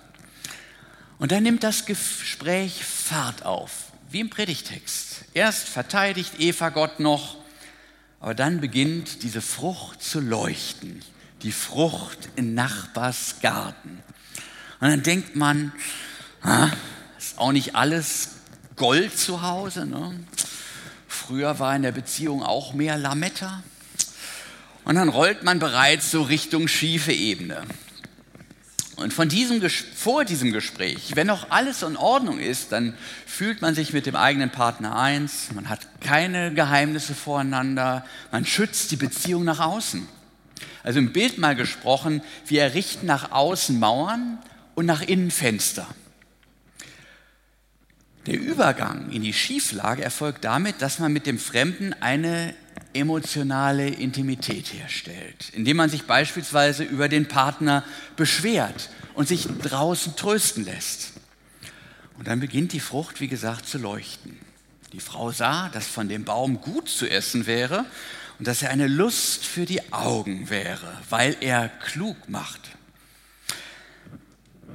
Und 1.19 1.33
dann 1.33 1.43
nimmt 1.43 1.65
das 1.65 1.87
Gespräch 1.87 2.85
Fahrt 2.85 3.45
auf, 3.45 3.91
wie 4.09 4.21
im 4.21 4.31
Predigtext. 4.31 5.25
Erst 5.35 5.69
verteidigt 5.69 6.35
Eva 6.39 6.69
Gott 6.69 7.01
noch, 7.01 7.37
aber 8.21 8.35
dann 8.35 8.61
beginnt 8.61 9.25
diese 9.25 9.43
Frucht 9.43 10.03
zu 10.03 10.21
leuchten, 10.21 11.03
die 11.43 11.53
Frucht 11.53 12.29
in 12.37 12.55
Nachbars 12.55 13.37
Garten. 13.41 14.03
Und 14.81 14.91
dann 14.91 15.03
denkt 15.03 15.37
man, 15.37 15.73
ist 17.19 17.39
auch 17.39 17.53
nicht 17.53 17.75
alles 17.75 18.31
Gold 18.77 19.19
zu 19.19 19.43
Hause. 19.43 19.87
Ne? 19.87 20.19
Früher 21.09 21.59
war 21.59 21.75
in 21.75 21.83
der 21.83 21.93
Beziehung 21.93 22.43
auch 22.43 22.75
mehr 22.75 22.99
Lametta. 22.99 23.63
Und 24.85 24.95
dann 24.95 25.09
rollt 25.09 25.43
man 25.43 25.59
bereits 25.59 26.11
so 26.11 26.23
Richtung 26.23 26.69
schiefe 26.69 27.13
Ebene. 27.13 27.65
Und 28.97 29.13
von 29.13 29.29
diesem, 29.29 29.61
vor 29.95 30.25
diesem 30.25 30.53
Gespräch, 30.53 31.17
wenn 31.17 31.27
noch 31.27 31.51
alles 31.51 31.83
in 31.83 31.97
Ordnung 31.97 32.39
ist, 32.39 32.73
dann 32.73 32.95
fühlt 33.27 33.61
man 33.61 33.75
sich 33.75 33.93
mit 33.93 34.07
dem 34.07 34.17
eigenen 34.17 34.51
Partner 34.51 34.97
eins, 34.97 35.49
man 35.55 35.69
hat 35.69 35.81
keine 36.01 36.55
Geheimnisse 36.55 37.15
voreinander, 37.15 38.07
man 38.33 38.47
schützt 38.47 38.91
die 38.93 38.97
Beziehung 38.97 39.45
nach 39.45 39.61
außen. 39.61 40.09
Also 40.83 40.99
im 40.99 41.13
Bild 41.13 41.39
mal 41.39 41.57
gesprochen, 41.57 42.23
wir 42.47 42.63
errichten 42.63 43.07
nach 43.07 43.33
außen 43.33 43.79
Mauern 43.79 44.39
und 44.75 44.87
nach 44.87 45.03
innen 45.03 45.31
Fenster. 45.31 45.87
Der 48.27 48.39
Übergang 48.39 49.11
in 49.11 49.23
die 49.23 49.33
Schieflage 49.33 50.03
erfolgt 50.03 50.45
damit, 50.45 50.83
dass 50.83 50.99
man 50.99 51.13
mit 51.13 51.27
dem 51.27 51.39
Fremden 51.39 51.93
eine 52.01 52.55
emotionale 52.93 53.89
Intimität 53.89 54.73
herstellt, 54.73 55.51
indem 55.53 55.77
man 55.77 55.91
sich 55.91 56.05
beispielsweise 56.05 56.83
über 56.83 57.09
den 57.09 57.29
Partner 57.29 57.85
beschwert 58.17 58.91
und 59.15 59.29
sich 59.29 59.47
draußen 59.63 60.17
trösten 60.17 60.65
lässt. 60.65 61.13
Und 62.19 62.27
dann 62.27 62.41
beginnt 62.41 62.73
die 62.73 62.81
Frucht, 62.81 63.21
wie 63.21 63.29
gesagt, 63.29 63.69
zu 63.69 63.79
leuchten. 63.79 64.39
Die 64.93 65.01
Frau 65.01 65.31
sah, 65.31 65.69
dass 65.69 65.87
von 65.87 66.09
dem 66.09 66.25
Baum 66.25 66.61
gut 66.61 66.89
zu 66.89 67.09
essen 67.09 67.47
wäre 67.47 67.85
und 68.39 68.47
dass 68.47 68.63
er 68.63 68.71
eine 68.71 68.87
Lust 68.87 69.45
für 69.45 69.65
die 69.65 69.93
Augen 69.93 70.51
wäre, 70.51 71.01
weil 71.09 71.37
er 71.41 71.69
klug 71.69 72.29
macht. 72.29 72.61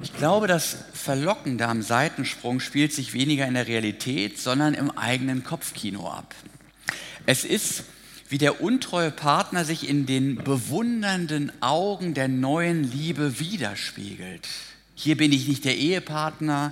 Ich 0.03 0.13
glaube, 0.13 0.47
das 0.47 0.77
Verlockende 0.93 1.67
am 1.67 1.81
Seitensprung 1.81 2.59
spielt 2.59 2.91
sich 2.91 3.13
weniger 3.13 3.45
in 3.45 3.53
der 3.53 3.67
Realität, 3.67 4.39
sondern 4.39 4.73
im 4.73 4.89
eigenen 4.91 5.43
Kopfkino 5.43 6.09
ab. 6.09 6.33
Es 7.25 7.43
ist 7.43 7.83
wie 8.29 8.37
der 8.37 8.61
untreue 8.61 9.11
Partner 9.11 9.65
sich 9.65 9.87
in 9.89 10.05
den 10.05 10.35
bewundernden 10.35 11.51
Augen 11.61 12.13
der 12.13 12.29
neuen 12.29 12.89
Liebe 12.89 13.39
widerspiegelt. 13.39 14.47
Hier 14.95 15.17
bin 15.17 15.33
ich 15.33 15.49
nicht 15.49 15.65
der 15.65 15.77
Ehepartner 15.77 16.71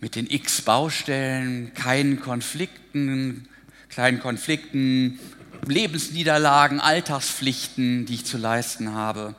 mit 0.00 0.16
den 0.16 0.28
x 0.30 0.62
Baustellen, 0.62 1.74
keinen 1.74 2.20
Konflikten, 2.20 3.46
kleinen 3.90 4.20
Konflikten, 4.20 5.20
Lebensniederlagen, 5.66 6.80
Alltagspflichten, 6.80 8.06
die 8.06 8.14
ich 8.14 8.24
zu 8.24 8.38
leisten 8.38 8.94
habe, 8.94 9.34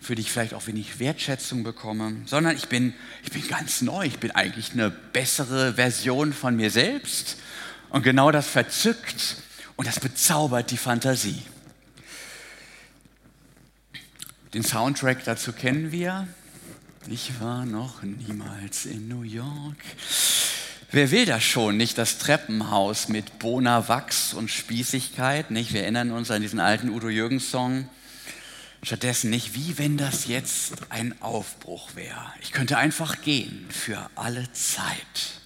für 0.00 0.14
die 0.14 0.22
ich 0.22 0.30
vielleicht 0.30 0.54
auch 0.54 0.66
wenig 0.66 0.98
Wertschätzung 0.98 1.64
bekomme, 1.64 2.16
sondern 2.26 2.56
ich 2.56 2.68
bin, 2.68 2.94
ich 3.22 3.30
bin 3.30 3.46
ganz 3.48 3.80
neu, 3.80 4.04
ich 4.04 4.18
bin 4.18 4.30
eigentlich 4.32 4.72
eine 4.72 4.90
bessere 4.90 5.74
Version 5.74 6.32
von 6.32 6.56
mir 6.56 6.70
selbst. 6.70 7.36
Und 7.88 8.02
genau 8.02 8.30
das 8.30 8.46
verzückt 8.48 9.36
und 9.76 9.86
das 9.86 10.00
bezaubert 10.00 10.70
die 10.70 10.76
Fantasie. 10.76 11.42
Den 14.52 14.62
Soundtrack 14.62 15.24
dazu 15.24 15.52
kennen 15.52 15.90
wir. 15.90 16.28
Ich 17.08 17.40
war 17.40 17.66
noch 17.66 18.02
niemals 18.02 18.86
in 18.86 19.08
New 19.08 19.22
York. 19.22 19.76
Wer 20.90 21.10
will 21.10 21.26
das 21.26 21.42
schon? 21.42 21.76
Nicht 21.76 21.98
das 21.98 22.18
Treppenhaus 22.18 23.08
mit 23.08 23.38
Bona 23.38 23.88
Wachs 23.88 24.34
und 24.34 24.50
Spießigkeit. 24.50 25.50
Nicht? 25.50 25.72
Wir 25.72 25.82
erinnern 25.82 26.10
uns 26.10 26.30
an 26.30 26.42
diesen 26.42 26.60
alten 26.60 26.90
Udo 26.90 27.08
Jürgens 27.08 27.50
Song. 27.50 27.88
Stattdessen 28.82 29.30
nicht, 29.30 29.54
wie 29.54 29.78
wenn 29.78 29.96
das 29.96 30.26
jetzt 30.26 30.74
ein 30.90 31.20
Aufbruch 31.22 31.96
wäre. 31.96 32.26
Ich 32.42 32.52
könnte 32.52 32.76
einfach 32.76 33.22
gehen 33.22 33.66
für 33.70 34.10
alle 34.14 34.52
Zeit. 34.52 35.40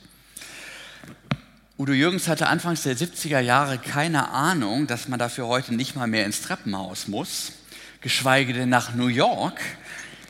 Udo 1.79 1.93
Jürgens 1.93 2.27
hatte 2.27 2.49
anfangs 2.49 2.83
der 2.83 2.97
70er 2.97 3.39
Jahre 3.39 3.79
keine 3.79 4.31
Ahnung, 4.31 4.89
dass 4.89 5.07
man 5.07 5.21
dafür 5.21 5.47
heute 5.47 5.75
nicht 5.75 5.95
mal 5.95 6.09
mehr 6.09 6.27
ins 6.27 6.43
Treppenhaus 6.43 7.07
muss, 7.07 7.53
geschweige 8.01 8.53
denn 8.53 8.69
nach 8.69 8.95
New 8.95 9.07
York. 9.07 9.61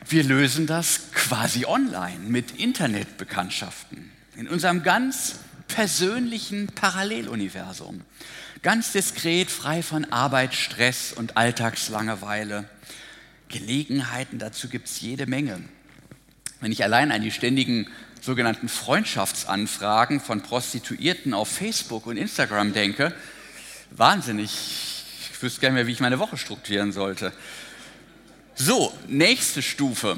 Wir 0.07 0.23
lösen 0.23 0.67
das 0.67 1.11
quasi 1.13 1.65
online 1.65 2.19
mit 2.19 2.51
Internetbekanntschaften 2.51 4.18
in 4.39 4.47
unserem 4.47 4.83
ganz 4.83 5.35
persönlichen 5.67 6.67
Paralleluniversum. 6.67 8.01
Ganz 8.61 8.93
diskret, 8.93 9.51
frei 9.51 9.83
von 9.83 10.05
Arbeit, 10.13 10.55
Stress 10.55 11.11
und 11.11 11.35
Alltagslangeweile. 11.35 12.69
Gelegenheiten 13.49 14.39
dazu 14.39 14.69
gibt 14.69 14.87
es 14.87 15.01
jede 15.01 15.25
Menge. 15.25 15.61
Wenn 16.61 16.71
ich 16.71 16.85
allein 16.85 17.11
an 17.11 17.21
die 17.21 17.31
ständigen 17.31 17.87
sogenannten 18.21 18.69
Freundschaftsanfragen 18.69 20.21
von 20.21 20.41
Prostituierten 20.41 21.33
auf 21.33 21.49
Facebook 21.49 22.05
und 22.05 22.15
Instagram 22.15 22.71
denke, 22.71 23.13
wahnsinnig. 23.91 24.51
Ich 25.33 25.41
wüsste 25.41 25.59
gerne 25.59 25.75
mehr, 25.75 25.87
wie 25.87 25.91
ich 25.91 25.99
meine 25.99 26.19
Woche 26.19 26.37
strukturieren 26.37 26.93
sollte. 26.93 27.33
So, 28.55 28.97
nächste 29.07 29.61
Stufe 29.61 30.17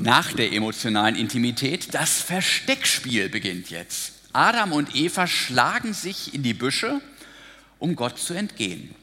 nach 0.00 0.32
der 0.32 0.52
emotionalen 0.52 1.14
Intimität. 1.14 1.94
Das 1.94 2.20
Versteckspiel 2.20 3.28
beginnt 3.28 3.70
jetzt. 3.70 4.12
Adam 4.32 4.72
und 4.72 4.94
Eva 4.96 5.26
schlagen 5.26 5.92
sich 5.92 6.34
in 6.34 6.42
die 6.42 6.54
Büsche, 6.54 7.00
um 7.78 7.96
Gott 7.96 8.18
zu 8.18 8.34
entgehen. 8.34 8.94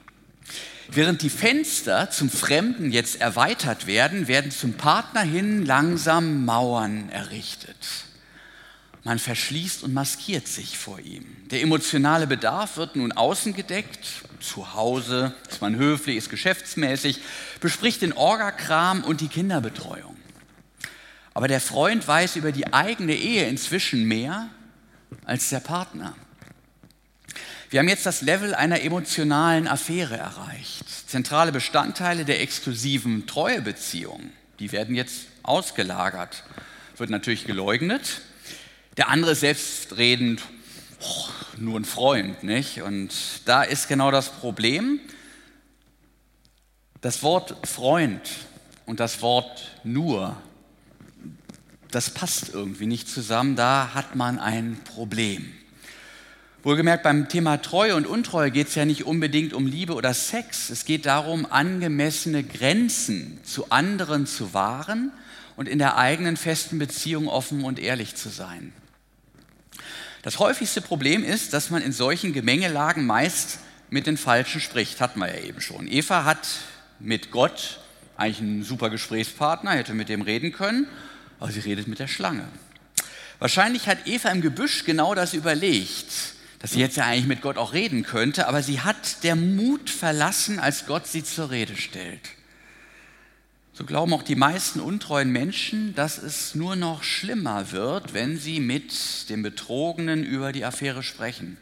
Während 0.89 1.22
die 1.22 1.30
Fenster 1.30 2.10
zum 2.10 2.30
Fremden 2.30 2.92
jetzt 2.92 3.20
erweitert 3.20 3.88
werden, 3.88 4.27
werden 4.27 4.51
zum 4.51 4.74
Partner 4.74 5.22
hin 5.22 5.66
langsam 5.66 6.46
Mauern 6.46 7.10
errichtet. 7.10 7.75
Man 9.04 9.20
verschließt 9.20 9.84
und 9.84 9.94
maskiert 9.94 10.48
sich 10.48 10.77
vor 10.77 11.00
ihm. 11.00 11.25
Der 11.51 11.62
emotionale 11.62 12.27
Bedarf 12.27 12.77
wird 12.77 12.96
nun 12.96 13.12
außen 13.12 13.54
gedeckt. 13.54 14.06
Zu 14.39 14.74
Hause 14.74 15.34
ist 15.50 15.62
man 15.62 15.75
höflich, 15.75 16.18
ist 16.18 16.30
geschäftsmäßig, 16.30 17.20
bespricht 17.60 18.01
den 18.01 18.13
Orgakram 18.13 19.04
und 19.04 19.22
die 19.22 19.27
Kinderbetreuung. 19.27 20.16
Aber 21.38 21.48
der 21.48 21.62
Freund 21.62 22.08
weiß 22.08 22.36
über 22.36 22.51
die 22.51 22.74
eigene 22.74 23.13
Ehe 23.13 23.48
inzwischen 23.48 24.06
mehr 24.06 24.50
als 25.24 25.50
der 25.50 25.60
Partner. 25.60 26.15
Wir 27.70 27.79
haben 27.79 27.88
jetzt 27.88 28.08
das 28.08 28.24
Level 28.24 28.56
einer 28.56 28.82
emotionalen 28.82 29.67
Affäre 29.67 30.17
erreicht. 30.17 30.84
Zentrale 31.08 31.51
Bestandteile 31.51 32.25
der 32.25 32.41
exklusiven 32.41 33.27
Treuebeziehung, 33.27 34.32
die 34.58 34.72
werden 34.72 34.96
jetzt 34.96 35.27
ausgelagert. 35.44 36.44
Wird 36.96 37.12
natürlich 37.12 37.46
geleugnet, 37.46 38.22
der 38.98 39.10
andere 39.10 39.36
selbstredend, 39.36 40.41
oh, 41.01 41.29
nur 41.58 41.79
ein 41.79 41.86
Freund, 41.86 42.41
nicht? 42.41 42.82
Und 42.82 43.13
da 43.46 43.62
ist 43.62 43.88
genau 43.88 44.10
das 44.10 44.32
Problem. 44.32 45.00
Das 47.01 47.22
Wort 47.22 47.67
Freund 47.67 48.27
und 48.88 49.00
das 49.00 49.22
Wort 49.22 49.77
nur, 49.84 50.36
das 51.98 52.12
passt 52.12 52.54
irgendwie 52.54 52.86
nicht 52.86 53.10
zusammen. 53.10 53.56
Da 53.56 53.96
hat 53.96 54.16
man 54.16 54.38
ein 54.38 54.77
Problem. 54.84 55.51
Wohlgemerkt, 56.62 57.01
beim 57.01 57.27
Thema 57.27 57.60
Treue 57.60 57.96
und 57.96 58.06
Untreue 58.06 58.51
geht 58.51 58.68
es 58.68 58.75
ja 58.75 58.86
nicht 58.86 59.06
unbedingt 59.06 59.51
um 59.51 59.66
Liebe 59.66 59.96
oder 59.96 60.13
Sex. 60.13 60.70
Es 60.70 60.86
geht 60.86 61.08
darum, 61.08 61.48
angemessene 61.50 62.44
Grenzen 62.44 63.39
zu 63.44 63.72
anderen 63.72 64.27
zu 64.27 64.54
wahren 64.54 65.12
und 65.56 65.68
in 65.68 65.80
der 65.80 65.98
eigenen 65.98 66.38
festen 66.38 66.77
Beziehung 66.77 67.27
offen 67.27 67.63
und 67.63 67.80
ehrlich 67.80 68.13
zu 68.13 68.30
sein. 68.30 68.74
Das 70.22 70.38
häufigste 70.38 70.82
Problem 70.82 71.24
ist, 71.24 71.51
dass 71.54 71.72
man 71.72 71.82
in 71.82 71.94
solchen 71.94 72.32
Gemengelagen 72.32 73.08
meist 73.08 73.58
mit 73.89 74.06
den 74.06 74.18
Falschen 74.18 74.62
spricht, 74.62 75.01
hatten 75.01 75.20
wir 75.20 75.30
ja 75.30 75.42
eben 75.42 75.62
schon. 75.62 75.88
Eva 75.92 76.25
hat 76.25 76.48
mit 77.00 77.32
Gott 77.32 77.80
eigentlich 78.18 78.42
ein 78.42 78.63
super 78.63 78.92
Gesprächspartner, 78.92 79.72
hätte 79.72 79.96
mit 79.96 80.10
dem 80.10 80.22
reden 80.22 80.51
können, 80.51 80.88
aber 81.39 81.51
sie 81.51 81.60
redet 81.60 81.88
mit 81.88 82.00
der 82.00 82.08
Schlange. 82.08 82.48
Wahrscheinlich 83.39 83.88
hat 83.88 84.08
Eva 84.08 84.29
im 84.29 84.41
Gebüsch 84.41 84.84
genau 84.84 85.13
das 85.13 85.34
überlegt, 85.34 86.36
dass 86.60 86.72
sie 86.72 86.79
jetzt 86.79 86.98
ja 86.98 87.06
eigentlich 87.06 87.27
mit 87.27 87.41
Gott 87.41 87.58
auch 87.58 87.74
reden 87.74 88.03
könnte, 88.03 88.48
aber 88.48 88.63
sie 88.63 88.82
hat 88.82 89.24
der 89.24 89.36
Mut 89.36 89.89
verlassen, 89.89 90.60
als 90.60 90.88
Gott 90.88 91.06
sie 91.08 91.24
zur 91.24 91.51
Rede 91.51 91.75
stellt. 91.75 92.29
So 93.74 93.86
glauben 93.86 94.12
auch 94.13 94.24
die 94.24 94.36
meisten 94.36 94.79
untreuen 94.79 95.32
Menschen, 95.32 95.94
dass 95.94 96.17
es 96.17 96.56
nur 96.56 96.75
noch 96.75 97.03
schlimmer 97.03 97.72
wird, 97.72 98.15
wenn 98.15 98.39
sie 98.39 98.60
mit 98.60 99.29
dem 99.29 99.44
Betrogenen 99.44 100.24
über 100.24 100.51
die 100.51 100.65
Affäre 100.65 101.03
sprechen. 101.03 101.58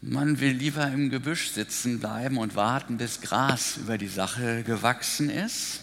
Man 0.00 0.38
will 0.38 0.52
lieber 0.52 0.86
im 0.86 1.10
Gebüsch 1.10 1.50
sitzen 1.50 1.98
bleiben 1.98 2.38
und 2.38 2.54
warten, 2.54 2.98
bis 2.98 3.20
Gras 3.20 3.78
über 3.78 3.98
die 3.98 4.06
Sache 4.06 4.62
gewachsen 4.62 5.28
ist. 5.28 5.80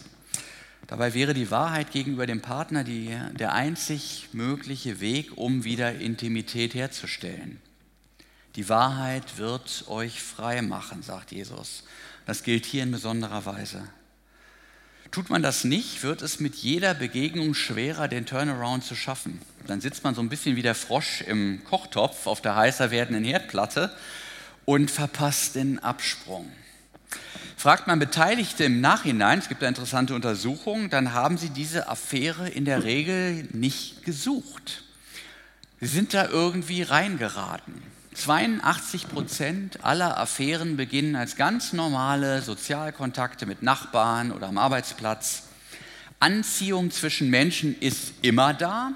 Dabei 0.88 1.14
wäre 1.14 1.34
die 1.34 1.52
Wahrheit 1.52 1.92
gegenüber 1.92 2.26
dem 2.26 2.42
Partner 2.42 2.86
die, 2.86 3.16
der 3.34 3.54
einzig 3.54 4.30
mögliche 4.32 5.02
Weg, 5.02 5.38
um 5.38 5.66
wieder 5.66 5.96
Intimität 5.96 6.74
herzustellen. 6.74 7.62
Die 8.56 8.70
Wahrheit 8.70 9.38
wird 9.38 9.86
euch 9.88 10.22
frei 10.22 10.62
machen, 10.62 11.04
sagt 11.04 11.32
Jesus. 11.32 11.84
Das 12.26 12.44
gilt 12.44 12.66
hier 12.66 12.84
in 12.84 12.92
besonderer 12.92 13.46
Weise. 13.46 13.84
Tut 15.12 15.30
man 15.30 15.44
das 15.44 15.64
nicht, 15.64 16.04
wird 16.04 16.22
es 16.22 16.40
mit 16.40 16.56
jeder 16.56 16.94
Begegnung 16.94 17.54
schwerer, 17.54 18.08
den 18.08 18.26
Turnaround 18.26 18.84
zu 18.84 18.96
schaffen. 18.96 19.42
Dann 19.68 19.82
sitzt 19.82 20.04
man 20.04 20.16
so 20.16 20.22
ein 20.22 20.30
bisschen 20.30 20.56
wie 20.56 20.62
der 20.62 20.76
Frosch 20.76 21.22
im 21.22 21.64
Kochtopf 21.66 22.28
auf 22.28 22.42
der 22.42 22.56
heißer 22.56 22.92
werdenden 22.92 23.24
Herdplatte 23.24 23.96
und 24.66 24.90
verpasst 24.90 25.56
den 25.56 25.80
Absprung. 25.80 26.52
Fragt 27.56 27.88
man 27.88 28.00
Beteiligte 28.00 28.66
im 28.66 28.82
Nachhinein, 28.82 29.40
es 29.40 29.50
gibt 29.50 29.62
da 29.62 29.68
interessante 29.68 30.14
Untersuchungen, 30.16 30.90
dann 30.90 31.14
haben 31.14 31.38
sie 31.38 31.50
diese 31.50 31.90
Affäre 31.90 32.50
in 32.50 32.66
der 32.66 32.84
Regel 32.84 33.48
nicht 33.52 34.04
gesucht. 34.04 34.84
Sie 35.80 35.88
sind 35.88 36.14
da 36.14 36.28
irgendwie 36.28 36.82
reingeraten. 36.82 37.84
82 38.16 39.10
Prozent 39.10 39.86
aller 39.86 40.18
Affären 40.18 40.76
beginnen 40.76 41.16
als 41.16 41.36
ganz 41.36 41.72
normale 41.72 42.42
Sozialkontakte 42.42 43.46
mit 43.46 43.62
Nachbarn 43.62 44.32
oder 44.32 44.48
am 44.48 44.58
Arbeitsplatz. 44.58 45.44
Anziehung 46.20 46.90
zwischen 46.90 47.30
Menschen 47.30 47.80
ist 47.80 48.14
immer 48.24 48.56
da 48.56 48.94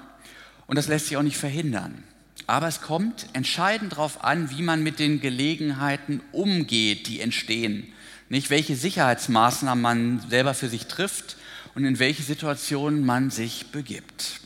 und 0.66 0.76
das 0.76 0.88
lässt 0.88 1.06
sich 1.06 1.16
auch 1.16 1.22
nicht 1.22 1.36
verhindern. 1.36 2.02
Aber 2.48 2.66
es 2.66 2.80
kommt 2.80 3.26
entscheidend 3.32 3.92
darauf 3.92 4.24
an, 4.24 4.50
wie 4.50 4.62
man 4.62 4.82
mit 4.82 4.98
den 4.98 5.20
Gelegenheiten 5.20 6.20
umgeht, 6.32 7.06
die 7.06 7.20
entstehen. 7.20 7.92
Nicht 8.32 8.48
welche 8.48 8.76
Sicherheitsmaßnahmen 8.76 9.82
man 9.82 10.30
selber 10.30 10.54
für 10.54 10.70
sich 10.70 10.86
trifft 10.86 11.36
und 11.74 11.84
in 11.84 11.98
welche 11.98 12.22
Situationen 12.22 13.04
man 13.04 13.28
sich 13.28 13.66
begibt. 13.72 14.40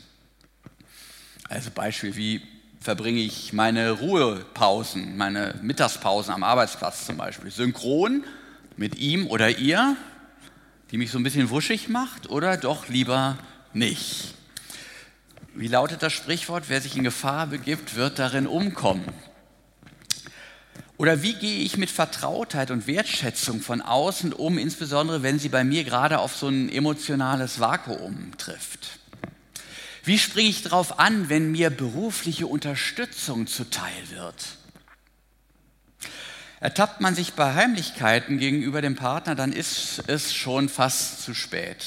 Also 1.47 1.71
Beispiel 1.71 2.17
wie 2.17 2.41
verbringe 2.81 3.21
ich 3.21 3.53
meine 3.53 3.91
Ruhepausen, 3.91 5.15
meine 5.15 5.55
Mittagspausen 5.61 6.33
am 6.33 6.43
Arbeitsplatz 6.43 7.05
zum 7.05 7.15
Beispiel. 7.15 7.49
Synchron 7.49 8.25
mit 8.75 8.97
ihm 8.97 9.25
oder 9.27 9.57
ihr, 9.57 9.95
die 10.91 10.97
mich 10.97 11.09
so 11.09 11.17
ein 11.17 11.23
bisschen 11.23 11.49
wuschig 11.49 11.87
macht 11.87 12.29
oder 12.29 12.57
doch 12.57 12.89
lieber 12.89 13.37
nicht. 13.71 14.33
Wie 15.55 15.69
lautet 15.69 16.03
das 16.03 16.11
Sprichwort, 16.11 16.65
wer 16.67 16.81
sich 16.81 16.97
in 16.97 17.05
Gefahr 17.05 17.47
begibt, 17.47 17.95
wird 17.95 18.19
darin 18.19 18.47
umkommen. 18.47 19.05
Oder 20.97 21.21
wie 21.21 21.35
gehe 21.35 21.59
ich 21.59 21.77
mit 21.77 21.91
Vertrautheit 21.91 22.71
und 22.71 22.87
Wertschätzung 22.87 23.61
von 23.61 23.81
außen 23.81 24.33
um, 24.33 24.57
insbesondere 24.57 25.21
wenn 25.21 25.37
sie 25.37 25.49
bei 25.49 25.63
mir 25.63 25.83
gerade 25.83 26.19
auf 26.19 26.35
so 26.35 26.47
ein 26.47 26.69
emotionales 26.69 27.59
Vakuum 27.59 28.31
trifft? 28.37 28.99
Wie 30.03 30.17
springe 30.17 30.49
ich 30.49 30.63
darauf 30.63 30.99
an, 30.99 31.29
wenn 31.29 31.51
mir 31.51 31.69
berufliche 31.69 32.47
Unterstützung 32.47 33.45
zuteil 33.45 34.09
wird? 34.09 34.57
Ertappt 36.59 37.01
man 37.01 37.13
sich 37.13 37.33
bei 37.33 37.53
Heimlichkeiten 37.53 38.39
gegenüber 38.39 38.81
dem 38.81 38.95
Partner, 38.95 39.35
dann 39.35 39.53
ist 39.53 40.03
es 40.07 40.33
schon 40.33 40.69
fast 40.69 41.21
zu 41.21 41.35
spät. 41.35 41.85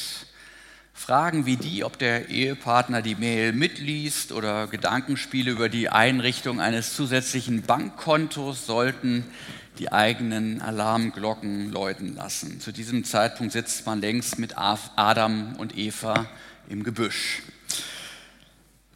Fragen 1.01 1.47
wie 1.47 1.57
die, 1.57 1.83
ob 1.83 1.99
der 1.99 2.29
Ehepartner 2.29 3.01
die 3.01 3.15
Mail 3.15 3.55
mitliest 3.55 4.33
oder 4.33 4.67
Gedankenspiele 4.67 5.51
über 5.51 5.71
die 5.71 5.89
Einrichtung 5.89 6.61
eines 6.61 6.95
zusätzlichen 6.95 7.63
Bankkontos 7.63 8.67
sollten 8.67 9.25
die 9.79 9.91
eigenen 9.91 10.61
Alarmglocken 10.61 11.73
läuten 11.73 12.15
lassen. 12.17 12.61
Zu 12.61 12.71
diesem 12.71 13.05
Zeitpunkt 13.05 13.55
sitzt 13.55 13.87
man 13.87 14.03
längst 14.03 14.39
mit 14.39 14.59
Adam 14.59 15.57
und 15.57 15.79
Eva 15.79 16.27
im 16.69 16.85
Gebüsch. 16.85 17.41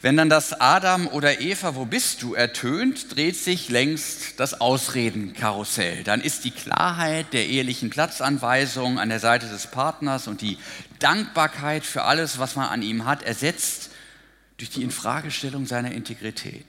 Wenn 0.05 0.19
dann 0.19 0.29
das 0.29 0.53
Adam 0.53 1.07
oder 1.07 1.41
Eva, 1.41 1.77
wo 1.77 1.87
bist 1.87 2.21
du, 2.21 2.35
ertönt, 2.35 3.17
dreht 3.17 3.37
sich 3.37 3.71
längst 3.71 4.39
das 4.39 4.61
Ausredenkarussell. 4.61 6.05
Dann 6.05 6.21
ist 6.21 6.45
die 6.45 6.51
Klarheit 6.51 7.33
der 7.33 7.47
ehelichen 7.47 7.89
Platzanweisung 7.89 8.99
an 8.99 9.09
der 9.09 9.19
Seite 9.19 9.47
des 9.47 9.67
Partners 9.67 10.29
und 10.29 10.43
die 10.43 10.59
Dankbarkeit 10.99 11.87
für 11.87 12.03
alles, 12.03 12.39
was 12.39 12.55
man 12.55 12.69
an 12.69 12.83
ihm 12.83 13.07
hat, 13.07 13.23
ersetzt 13.23 13.93
durch 14.59 14.69
die 14.69 14.83
Infragestellung 14.83 15.65
seiner 15.65 15.93
Integrität. 15.93 16.67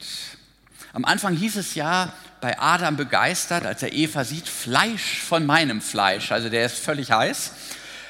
Am 0.93 1.03
Anfang 1.03 1.35
hieß 1.35 1.57
es 1.57 1.75
ja 1.75 2.13
bei 2.39 2.57
Adam 2.57 2.95
begeistert, 2.95 3.65
als 3.65 3.83
er 3.83 3.91
Eva 3.91 4.23
sieht, 4.23 4.47
Fleisch 4.47 5.19
von 5.19 5.45
meinem 5.45 5.81
Fleisch, 5.81 6.31
also 6.31 6.47
der 6.47 6.65
ist 6.67 6.79
völlig 6.79 7.11
heiß. 7.11 7.51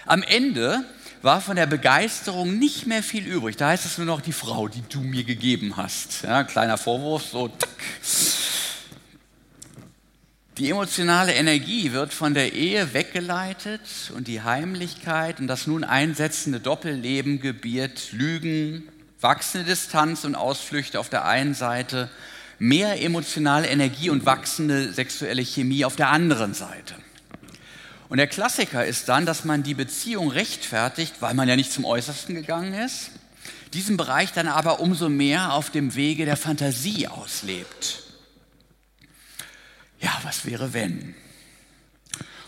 Am 0.05 0.21
Ende 0.21 0.85
war 1.25 1.41
von 1.41 1.55
der 1.55 1.65
Begeisterung 1.65 2.59
nicht 2.59 2.85
mehr 2.85 3.01
viel 3.01 3.25
übrig. 3.25 3.57
Da 3.57 3.69
heißt 3.69 3.85
es 3.85 3.97
nur 3.97 4.05
noch 4.05 4.21
die 4.21 4.31
Frau, 4.31 4.67
die 4.67 4.83
du 4.87 5.01
mir 5.01 5.23
gegeben 5.23 5.75
hast. 5.75 6.21
Ja, 6.21 6.43
kleiner 6.43 6.77
Vorwurf, 6.77 7.23
so 7.23 7.47
tack. 7.47 7.69
Die 10.59 10.69
emotionale 10.69 11.33
Energie 11.33 11.91
wird 11.93 12.13
von 12.13 12.35
der 12.35 12.53
Ehe 12.53 12.93
weggeleitet 12.93 13.81
und 14.15 14.27
die 14.27 14.43
Heimlichkeit 14.43 15.39
und 15.39 15.47
das 15.47 15.65
nun 15.65 15.83
einsetzende 15.83 16.59
Doppelleben 16.59 17.41
gebiert 17.41 18.11
Lügen, 18.11 18.87
wachsende 19.19 19.65
Distanz 19.65 20.25
und 20.25 20.35
Ausflüchte 20.35 20.99
auf 20.99 21.09
der 21.09 21.25
einen 21.25 21.55
Seite, 21.55 22.09
mehr 22.59 23.01
emotionale 23.01 23.67
Energie 23.67 24.11
und 24.11 24.27
wachsende 24.27 24.93
sexuelle 24.93 25.41
Chemie 25.41 25.85
auf 25.85 25.95
der 25.95 26.09
anderen 26.09 26.53
Seite. 26.53 26.93
Und 28.07 28.17
der 28.17 28.27
Klassiker 28.27 28.85
ist 28.85 29.09
dann, 29.09 29.25
dass 29.25 29.45
man 29.45 29.63
die 29.63 29.73
Beziehung 29.73 30.29
rechtfertigt, 30.29 31.15
weil 31.21 31.33
man 31.33 31.49
ja 31.49 31.55
nicht 31.55 31.71
zum 31.71 31.85
Äußersten 31.85 32.35
gegangen 32.35 32.73
ist, 32.73 33.11
diesen 33.73 33.97
Bereich 33.97 34.31
dann 34.31 34.47
aber 34.47 34.79
umso 34.79 35.09
mehr 35.09 35.53
auf 35.53 35.69
dem 35.69 35.95
Wege 35.95 36.25
der 36.25 36.37
Fantasie 36.37 37.07
auslebt. 37.07 38.03
Ja, 39.99 40.17
was 40.23 40.45
wäre 40.45 40.73
wenn? 40.73 41.15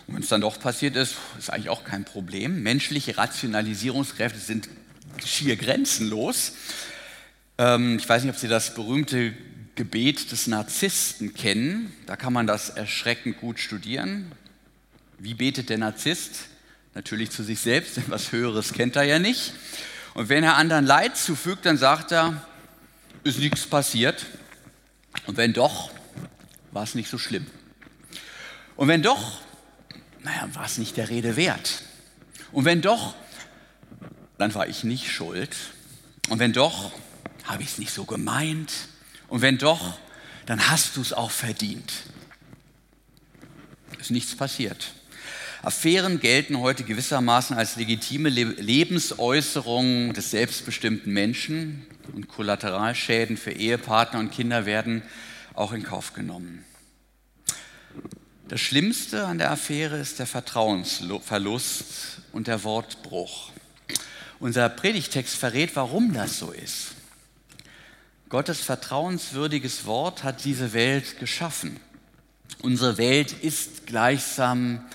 Und 0.06 0.16
wenn 0.16 0.24
es 0.24 0.30
dann 0.30 0.42
doch 0.42 0.60
passiert 0.60 0.96
ist, 0.96 1.16
ist 1.38 1.50
eigentlich 1.50 1.70
auch 1.70 1.84
kein 1.84 2.06
Problem. 2.06 2.64
Menschliche 2.64 3.18
Rationalisierungskräfte 3.18 4.40
sind 4.40 4.70
schier 5.26 5.58
grenzenlos. 5.58 6.54
Ähm, 7.58 7.98
ich 7.98 8.08
weiß 8.08 8.24
nicht, 8.24 8.34
ob 8.34 8.40
Sie 8.40 8.48
das 8.48 8.74
berühmte 8.74 9.34
Gebet 9.76 10.32
des 10.32 10.48
Narzissten 10.48 11.34
kennen. 11.34 11.92
Da 12.06 12.16
kann 12.16 12.32
man 12.32 12.48
das 12.48 12.70
erschreckend 12.70 13.40
gut 13.40 13.60
studieren. 13.60 14.32
Wie 15.20 15.34
betet 15.34 15.70
der 15.70 15.78
Narzisst? 15.78 16.46
Natürlich 16.94 17.32
zu 17.32 17.44
sich 17.44 17.60
selbst, 17.60 17.98
denn 17.98 18.06
was 18.08 18.32
Höheres 18.32 18.74
kennt 18.74 18.96
er 18.96 19.04
ja 19.04 19.20
nicht. 19.20 19.54
Und 20.14 20.30
wenn 20.30 20.44
er 20.44 20.56
anderen 20.56 20.86
Leid 20.86 21.16
zufügt, 21.16 21.66
dann 21.66 21.78
sagt 21.78 22.12
er, 22.12 22.46
ist 23.24 23.40
nichts 23.40 23.68
passiert. 23.68 24.26
Und 25.26 25.38
wenn 25.38 25.54
doch, 25.54 25.92
war 26.72 26.84
es 26.84 26.96
nicht 26.96 27.10
so 27.10 27.18
schlimm. 27.18 27.46
Und 28.76 28.88
wenn 28.88 29.02
doch, 29.02 29.42
naja, 30.24 30.50
war 30.54 30.66
es 30.66 30.78
nicht 30.78 30.98
der 30.98 31.10
Rede 31.10 31.36
wert. 31.36 31.84
Und 32.52 32.66
wenn 32.66 32.82
doch, 32.82 33.16
dann 34.38 34.54
war 34.54 34.68
ich 34.68 34.84
nicht 34.84 35.12
schuld. 35.12 35.56
Und 36.30 36.40
wenn 36.40 36.54
doch, 36.54 36.92
habe 37.44 37.64
ich 37.64 37.70
es 37.70 37.78
nicht 37.78 37.92
so 37.92 38.06
gemeint. 38.06 38.72
Und 39.28 39.42
wenn 39.42 39.58
doch, 39.58 39.98
dann 40.46 40.70
hast 40.70 40.96
du 40.96 41.02
es 41.02 41.14
auch 41.14 41.32
verdient. 41.32 41.92
Ist 44.00 44.12
nichts 44.12 44.36
passiert. 44.36 44.94
Affären 45.64 46.20
gelten 46.20 46.60
heute 46.60 46.84
gewissermaßen 46.84 47.58
als 47.58 47.76
legitime 47.78 48.30
Lebensäußerungen 48.30 50.14
des 50.14 50.32
selbstbestimmten 50.32 51.12
Menschen 51.12 51.86
und 52.14 52.28
Kollateralschäden 52.28 53.38
für 53.38 53.52
Ehepartner 53.52 54.20
und 54.20 54.32
Kinder 54.32 54.66
werden 54.66 55.02
auch 55.54 55.72
in 55.72 55.84
Kauf 55.84 56.14
genommen. 56.14 56.64
Das 58.48 58.62
Schlimmste 58.62 59.26
an 59.26 59.40
der 59.40 59.52
Affäre 59.52 59.98
ist 59.98 60.20
der 60.20 60.28
Vertrauensverlust 60.28 62.22
und 62.32 62.48
der 62.48 62.64
Wortbruch. 62.64 63.52
Unser 64.40 64.70
Predigtext 64.70 65.36
verrät, 65.36 65.76
warum 65.76 66.14
das 66.14 66.38
so 66.38 66.52
ist. 66.52 66.94
Gottes 68.30 68.62
vertrauenswürdiges 68.62 69.86
Wort 69.86 70.24
hat 70.24 70.46
diese 70.46 70.74
Welt 70.74 71.20
geschaffen. 71.20 71.80
Unsere 72.62 72.98
Welt 72.98 73.32
ist 73.32 73.88
gleichsam 73.88 74.86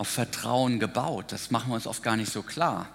auf 0.00 0.08
Vertrauen 0.08 0.80
gebaut. 0.80 1.26
Das 1.28 1.50
machen 1.50 1.70
wir 1.70 1.74
uns 1.74 1.86
oft 1.86 2.02
gar 2.02 2.16
nicht 2.16 2.32
so 2.32 2.42
klar. 2.42 2.88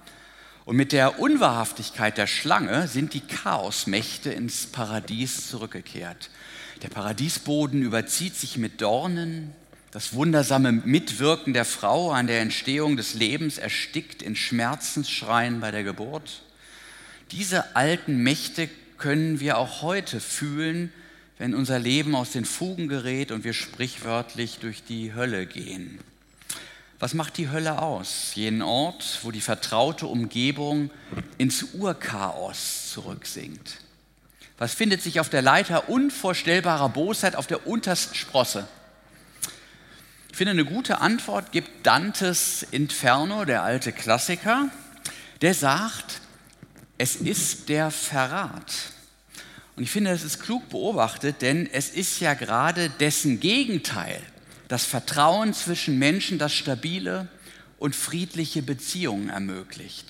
Und 0.65 0.76
mit 0.76 0.91
der 0.91 1.20
Unwahrhaftigkeit 1.20 2.18
der 2.18 2.26
Schlange 2.26 2.88
sind 2.88 3.13
die 3.13 3.22
Chaosmächte 3.22 4.32
ins 4.32 4.65
Paradies 4.65 5.48
zurückgekehrt. 5.48 6.32
Der 6.82 6.89
Paradiesboden 6.89 7.84
überzieht 7.84 8.36
sich 8.36 8.58
mit 8.58 8.82
Dornen. 8.82 9.54
Das 9.91 10.13
wundersame 10.15 10.72
Mitwirken 10.72 11.54
der 11.54 11.63
Frau 11.65 12.10
an 12.10 12.26
der 12.26 12.41
Entstehung 12.41 12.98
des 12.98 13.13
Lebens 13.13 13.60
erstickt 13.60 14.24
in 14.24 14.36
Schmerzensschreien 14.36 15.60
bei 15.60 15.70
der 15.70 15.84
Geburt. 15.84 16.41
Diese 17.30 17.76
alten 17.76 18.24
Mächte 18.24 18.68
können 18.98 19.39
wir 19.39 19.60
auch 19.60 19.84
heute 19.84 20.20
fühlen, 20.20 20.91
wenn 21.38 21.54
unser 21.54 21.78
Leben 21.78 22.15
aus 22.15 22.32
den 22.32 22.46
Fugen 22.46 22.88
gerät 22.88 23.32
und 23.32 23.44
wir 23.44 23.54
sprichwörtlich 23.54 24.58
durch 24.58 24.84
die 24.84 25.13
Hölle 25.13 25.46
gehen. 25.46 26.00
Was 26.99 27.13
macht 27.13 27.38
die 27.38 27.49
Hölle 27.49 27.81
aus? 27.81 28.31
Jenen 28.36 28.62
Ort, 28.62 29.19
wo 29.23 29.31
die 29.31 29.41
vertraute 29.41 30.08
Umgebung 30.08 30.89
ins 31.38 31.73
Urchaos 31.73 32.91
zurücksinkt. 32.91 33.77
Was 34.58 34.73
findet 34.73 35.01
sich 35.01 35.19
auf 35.19 35.29
der 35.29 35.41
Leiter 35.41 35.89
unvorstellbarer 35.89 36.88
Bosheit 36.89 37.36
auf 37.36 37.47
der 37.47 37.67
untersten 37.67 38.15
Sprosse? 38.15 38.67
Ich 40.31 40.38
finde, 40.38 40.51
eine 40.51 40.65
gute 40.65 41.01
Antwort 41.01 41.51
gibt 41.51 41.86
Dantes 41.86 42.65
Inferno, 42.71 43.43
der 43.43 43.63
alte 43.63 43.91
Klassiker. 43.91 44.69
Der 45.41 45.53
sagt, 45.53 46.21
es 46.97 47.17
ist 47.17 47.67
der 47.67 47.91
Verrat. 47.91 48.73
Und 49.75 49.84
ich 49.84 49.91
finde, 49.91 50.12
das 50.12 50.23
ist 50.23 50.41
klug 50.41 50.69
beobachtet, 50.69 51.41
denn 51.41 51.69
es 51.69 51.89
ist 51.89 52.21
ja 52.21 52.34
gerade 52.34 52.89
dessen 52.89 53.41
Gegenteil, 53.41 54.21
das 54.67 54.86
Vertrauen 54.86 55.54
zwischen 55.54 55.99
Menschen, 55.99 56.38
das 56.38 56.54
stabile 56.54 57.28
und 57.78 57.95
friedliche 57.95 58.62
Beziehungen 58.62 59.30
ermöglicht. 59.30 60.08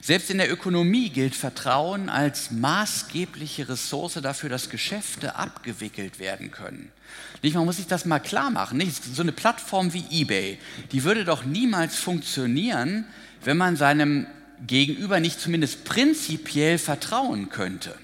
Selbst 0.00 0.30
in 0.30 0.38
der 0.38 0.50
Ökonomie 0.50 1.10
gilt 1.10 1.34
Vertrauen 1.34 2.08
als 2.08 2.50
maßgebliche 2.50 3.68
Ressource 3.68 4.14
dafür, 4.22 4.48
dass 4.48 4.70
Geschäfte 4.70 5.34
abgewickelt 5.34 6.18
werden 6.18 6.50
können. 6.50 6.92
Nicht, 7.42 7.56
man 7.56 7.64
muss 7.64 7.76
sich 7.76 7.88
das 7.88 8.04
mal 8.04 8.20
klar 8.20 8.50
machen. 8.50 8.78
Nicht? 8.78 9.02
So 9.04 9.22
eine 9.22 9.32
Plattform 9.32 9.92
wie 9.92 10.04
eBay, 10.10 10.58
die 10.92 11.04
würde 11.04 11.24
doch 11.24 11.44
niemals 11.44 11.96
funktionieren, 11.96 13.06
wenn 13.44 13.56
man 13.56 13.76
seinem 13.76 14.26
Gegenüber 14.66 15.20
nicht 15.20 15.40
zumindest 15.40 15.84
prinzipiell 15.84 16.78
vertrauen 16.78 17.48
könnte. 17.48 17.94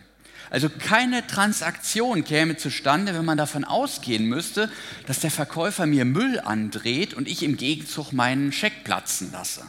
Also 0.54 0.68
keine 0.68 1.26
Transaktion 1.26 2.22
käme 2.22 2.56
zustande, 2.56 3.12
wenn 3.12 3.24
man 3.24 3.36
davon 3.36 3.64
ausgehen 3.64 4.26
müsste, 4.26 4.70
dass 5.08 5.18
der 5.18 5.32
Verkäufer 5.32 5.84
mir 5.84 6.04
Müll 6.04 6.38
andreht 6.38 7.12
und 7.12 7.26
ich 7.26 7.42
im 7.42 7.56
Gegenzug 7.56 8.12
meinen 8.12 8.52
Scheck 8.52 8.84
platzen 8.84 9.32
lasse. 9.32 9.62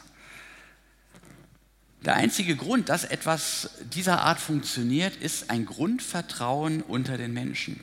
Der 2.06 2.14
einzige 2.14 2.56
Grund, 2.56 2.90
dass 2.90 3.04
etwas 3.04 3.72
dieser 3.96 4.22
Art 4.22 4.40
funktioniert, 4.40 5.16
ist 5.16 5.50
ein 5.50 5.66
Grundvertrauen 5.66 6.84
unter 6.84 7.18
den 7.18 7.34
Menschen. 7.34 7.80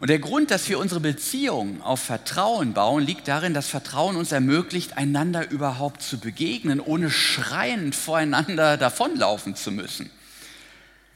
Und 0.00 0.10
der 0.10 0.18
Grund, 0.18 0.50
dass 0.50 0.68
wir 0.68 0.80
unsere 0.80 0.98
Beziehung 0.98 1.80
auf 1.82 2.00
Vertrauen 2.00 2.72
bauen, 2.72 3.04
liegt 3.04 3.28
darin, 3.28 3.54
dass 3.54 3.68
Vertrauen 3.68 4.16
uns 4.16 4.32
ermöglicht, 4.32 4.96
einander 4.96 5.48
überhaupt 5.48 6.02
zu 6.02 6.18
begegnen, 6.18 6.80
ohne 6.80 7.08
schreiend 7.08 7.94
voreinander 7.94 8.76
davonlaufen 8.76 9.54
zu 9.54 9.70
müssen. 9.70 10.10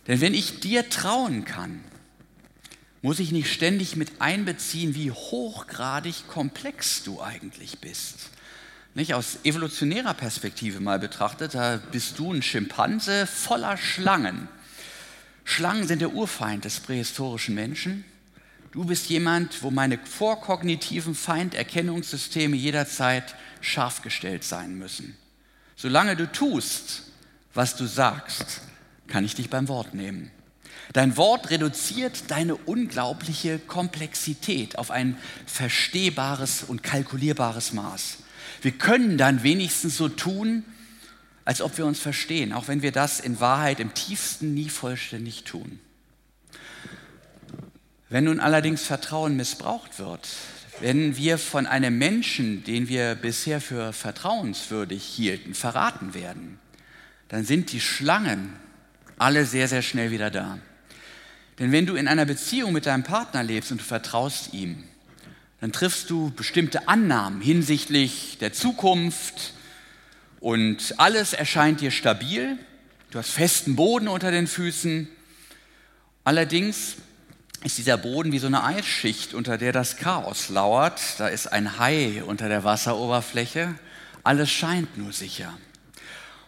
Denn 0.07 0.21
wenn 0.21 0.35
ich 0.35 0.61
dir 0.61 0.88
trauen 0.88 1.45
kann, 1.45 1.83
muss 3.03 3.19
ich 3.19 3.33
nicht 3.33 3.53
ständig 3.53 3.97
mit 3.97 4.21
einbeziehen, 4.21 4.95
wie 4.95 5.11
hochgradig 5.11 6.29
komplex 6.29 7.03
du 7.03 7.21
eigentlich 7.21 7.79
bist. 7.81 8.31
Nicht 8.95 9.15
aus 9.15 9.38
evolutionärer 9.45 10.15
Perspektive 10.15 10.81
mal 10.81 10.99
betrachtet, 10.99 11.55
da 11.55 11.81
bist 11.91 12.19
du 12.19 12.33
ein 12.33 12.43
Schimpanse 12.43 13.27
voller 13.27 13.77
Schlangen. 13.77 14.49
Schlangen 15.45 15.88
sind 15.88 16.01
der 16.01 16.12
Urfeind 16.12 16.65
des 16.65 16.79
prähistorischen 16.81 17.55
Menschen. 17.55 18.05
Du 18.71 18.85
bist 18.85 19.09
jemand, 19.09 19.62
wo 19.62 19.71
meine 19.71 19.99
vorkognitiven 19.99 21.15
Feinderkennungssysteme 21.15 22.57
jederzeit 22.57 23.35
scharf 23.61 24.03
gestellt 24.03 24.45
sein 24.45 24.79
müssen. 24.79 25.17
Solange 25.75 26.15
du 26.15 26.31
tust, 26.31 27.03
was 27.55 27.77
du 27.77 27.87
sagst, 27.87 28.61
kann 29.09 29.25
ich 29.25 29.35
dich 29.35 29.51
beim 29.51 29.69
Wort 29.69 29.95
nehmen. 29.95 30.31
Dein 30.93 31.17
Wort 31.17 31.51
reduziert 31.51 32.25
deine 32.31 32.55
unglaubliche 32.55 33.59
Komplexität 33.59 34.79
auf 34.79 34.91
ein 34.91 35.17
verstehbares 35.47 36.65
und 36.65 36.83
kalkulierbares 36.83 37.73
Maß. 37.73 38.19
Wir 38.61 38.73
können 38.73 39.17
dann 39.17 39.43
wenigstens 39.43 39.97
so 39.97 40.09
tun, 40.09 40.65
als 41.45 41.61
ob 41.61 41.77
wir 41.79 41.87
uns 41.87 41.99
verstehen, 41.99 42.53
auch 42.53 42.69
wenn 42.69 42.83
wir 42.83 42.93
das 42.93 43.21
in 43.21 43.41
Wahrheit 43.41 43.81
im 43.81 43.95
tiefsten 43.95 44.55
nie 44.55 44.69
vollständig 44.69 45.45
tun. 45.45 45.81
Wenn 48.09 48.25
nun 48.25 48.41
allerdings 48.41 48.83
Vertrauen 48.83 49.37
missbraucht 49.37 49.99
wird, 49.99 50.29
wenn 50.81 51.17
wir 51.17 51.38
von 51.38 51.67
einem 51.67 51.97
Menschen, 51.99 52.62
den 52.65 52.88
wir 52.88 53.15
bisher 53.15 53.61
für 53.61 53.93
vertrauenswürdig 53.93 55.03
hielten, 55.03 55.55
verraten 55.55 56.12
werden, 56.12 56.59
dann 57.29 57.45
sind 57.45 57.73
die 57.73 57.81
Schlangen 57.81 58.53
alle 59.23 59.47
sehr, 59.47 59.69
sehr 59.69 59.83
schnell 59.83 60.11
wieder 60.11 60.31
da. 60.31 60.59
Denn 61.59 61.73
wenn 61.73 61.87
du 61.87 61.95
in 61.95 62.09
einer 62.09 62.25
Beziehung 62.25 62.73
mit 62.73 62.87
deinem 62.87 63.05
Partner 63.05 63.43
lebst 63.43 63.71
und 63.73 63.81
du 63.81 63.85
vertraust 63.85 64.53
ihm, 64.53 64.85
dann 65.61 65.73
triffst 65.73 66.11
du 66.11 66.31
bestimmte 66.31 66.89
Annahmen 66.89 67.41
hinsichtlich 67.41 68.39
der 68.41 68.53
Zukunft 68.53 69.55
und 70.41 70.95
alles 70.99 71.35
erscheint 71.35 71.81
dir 71.81 71.93
stabil. 71.93 72.59
Du 73.13 73.19
hast 73.19 73.31
festen 73.31 73.77
Boden 73.77 74.09
unter 74.09 74.33
den 74.33 74.49
Füßen. 74.49 75.07
Allerdings 76.25 76.97
ist 77.63 77.79
dieser 77.79 77.97
Boden 77.97 78.33
wie 78.33 78.41
so 78.41 78.49
eine 78.49 78.65
Eisschicht, 78.65 79.35
unter 79.35 79.57
der 79.57 79.71
das 79.73 79.97
Chaos 79.97 80.49
lauert. 80.49 81.01
Da 81.19 81.29
ist 81.29 81.47
ein 81.47 81.79
Hai 81.79 82.25
unter 82.27 82.49
der 82.49 82.65
Wasseroberfläche. 82.65 83.77
Alles 84.25 84.51
scheint 84.51 84.99
nur 84.99 85.13
sicher. 85.13 85.57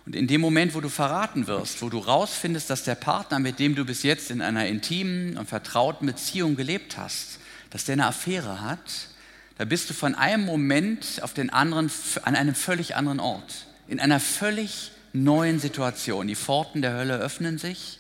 Und 0.07 0.15
in 0.15 0.27
dem 0.27 0.41
Moment, 0.41 0.75
wo 0.75 0.81
du 0.81 0.91
verraten 0.91 1.47
wirst, 1.47 1.81
wo 1.81 1.89
du 1.89 1.99
rausfindest, 1.99 2.69
dass 2.69 2.85
der 2.85 2.95
Partner, 2.95 3.39
mit 3.39 3.59
dem 3.59 3.75
du 3.75 3.85
bis 3.85 4.03
jetzt 4.03 4.31
in 4.31 4.43
einer 4.43 4.67
intimen 4.67 5.39
und 5.39 5.49
vertrauten 5.49 6.07
Beziehung 6.07 6.57
gelebt 6.57 6.99
hast, 6.99 7.39
dass 7.71 7.85
der 7.85 7.95
eine 7.95 8.07
Affäre 8.07 8.61
hat, 8.61 9.09
da 9.57 9.65
bist 9.65 9.89
du 9.89 9.95
von 9.95 10.15
einem 10.15 10.45
Moment 10.45 11.21
auf 11.23 11.33
den 11.33 11.51
anderen 11.51 11.91
an 12.23 12.37
einem 12.37 12.55
völlig 12.55 12.97
anderen 12.97 13.21
Ort, 13.21 13.67
in 13.89 14.01
einer 14.01 14.21
völlig 14.21 14.91
neuen 15.13 15.59
Situation. 15.61 16.27
Die 16.27 16.35
Pforten 16.35 16.83
der 16.83 16.95
Hölle 16.95 17.19
öffnen 17.19 17.57
sich 17.57 17.99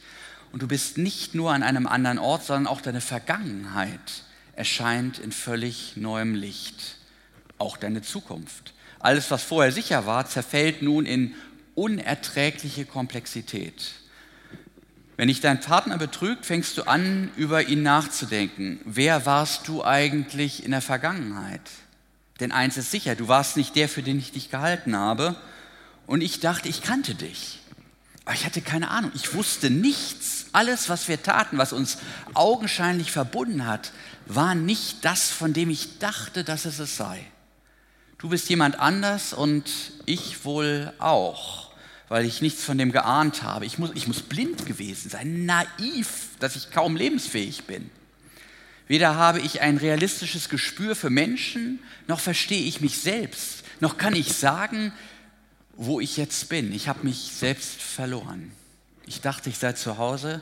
und 0.52 0.62
du 0.62 0.68
bist 0.68 0.98
nicht 0.98 1.34
nur 1.34 1.52
an 1.52 1.62
einem 1.62 1.86
anderen 1.86 2.18
Ort, 2.18 2.44
sondern 2.44 2.66
auch 2.66 2.80
deine 2.80 3.00
Vergangenheit 3.00 4.24
erscheint 4.56 5.18
in 5.18 5.32
völlig 5.32 5.96
neuem 5.96 6.34
Licht. 6.34 6.96
Auch 7.56 7.76
deine 7.76 8.02
Zukunft. 8.02 8.74
Alles, 8.98 9.30
was 9.30 9.42
vorher 9.42 9.72
sicher 9.72 10.06
war, 10.06 10.26
zerfällt 10.26 10.82
nun 10.82 11.06
in 11.06 11.34
unerträgliche 11.74 12.84
Komplexität. 12.84 13.92
Wenn 15.16 15.28
dich 15.28 15.40
dein 15.40 15.60
Partner 15.60 15.96
betrügt, 15.96 16.44
fängst 16.44 16.76
du 16.76 16.84
an, 16.84 17.30
über 17.36 17.68
ihn 17.68 17.82
nachzudenken. 17.82 18.80
Wer 18.84 19.26
warst 19.26 19.68
du 19.68 19.84
eigentlich 19.84 20.64
in 20.64 20.72
der 20.72 20.80
Vergangenheit? 20.80 21.62
Denn 22.40 22.50
eins 22.50 22.76
ist 22.76 22.90
sicher, 22.90 23.14
du 23.14 23.28
warst 23.28 23.56
nicht 23.56 23.76
der, 23.76 23.88
für 23.88 24.02
den 24.02 24.18
ich 24.18 24.32
dich 24.32 24.50
gehalten 24.50 24.96
habe. 24.96 25.36
Und 26.06 26.20
ich 26.20 26.40
dachte, 26.40 26.68
ich 26.68 26.82
kannte 26.82 27.14
dich. 27.14 27.60
Aber 28.24 28.34
ich 28.34 28.44
hatte 28.44 28.60
keine 28.60 28.90
Ahnung. 28.90 29.12
Ich 29.14 29.34
wusste 29.34 29.70
nichts. 29.70 30.46
Alles, 30.52 30.88
was 30.88 31.08
wir 31.08 31.22
taten, 31.22 31.58
was 31.58 31.72
uns 31.72 31.98
augenscheinlich 32.32 33.12
verbunden 33.12 33.66
hat, 33.66 33.92
war 34.26 34.54
nicht 34.54 35.04
das, 35.04 35.30
von 35.30 35.52
dem 35.52 35.70
ich 35.70 35.98
dachte, 35.98 36.42
dass 36.42 36.64
es 36.64 36.80
es 36.80 36.96
sei. 36.96 37.24
Du 38.18 38.30
bist 38.30 38.48
jemand 38.48 38.80
anders 38.80 39.32
und 39.32 39.64
ich 40.06 40.44
wohl 40.44 40.92
auch 40.98 41.63
weil 42.14 42.26
ich 42.26 42.40
nichts 42.40 42.62
von 42.62 42.78
dem 42.78 42.92
geahnt 42.92 43.42
habe. 43.42 43.66
Ich 43.66 43.76
muss, 43.80 43.90
ich 43.94 44.06
muss 44.06 44.22
blind 44.22 44.66
gewesen 44.66 45.10
sein, 45.10 45.46
naiv, 45.46 46.28
dass 46.38 46.54
ich 46.54 46.70
kaum 46.70 46.94
lebensfähig 46.94 47.64
bin. 47.64 47.90
Weder 48.86 49.16
habe 49.16 49.40
ich 49.40 49.62
ein 49.62 49.78
realistisches 49.78 50.48
Gespür 50.48 50.94
für 50.94 51.10
Menschen, 51.10 51.80
noch 52.06 52.20
verstehe 52.20 52.62
ich 52.62 52.80
mich 52.80 53.00
selbst, 53.00 53.64
noch 53.80 53.96
kann 53.96 54.14
ich 54.14 54.32
sagen, 54.32 54.92
wo 55.74 55.98
ich 55.98 56.16
jetzt 56.16 56.48
bin. 56.48 56.72
Ich 56.72 56.86
habe 56.86 57.02
mich 57.02 57.32
selbst 57.32 57.82
verloren. 57.82 58.52
Ich 59.06 59.20
dachte, 59.20 59.50
ich 59.50 59.58
sei 59.58 59.72
zu 59.72 59.98
Hause, 59.98 60.40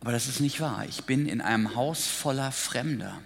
aber 0.00 0.12
das 0.12 0.28
ist 0.28 0.38
nicht 0.38 0.60
wahr. 0.60 0.84
Ich 0.88 1.06
bin 1.06 1.26
in 1.26 1.40
einem 1.40 1.74
Haus 1.74 2.06
voller 2.06 2.52
Fremder. 2.52 3.20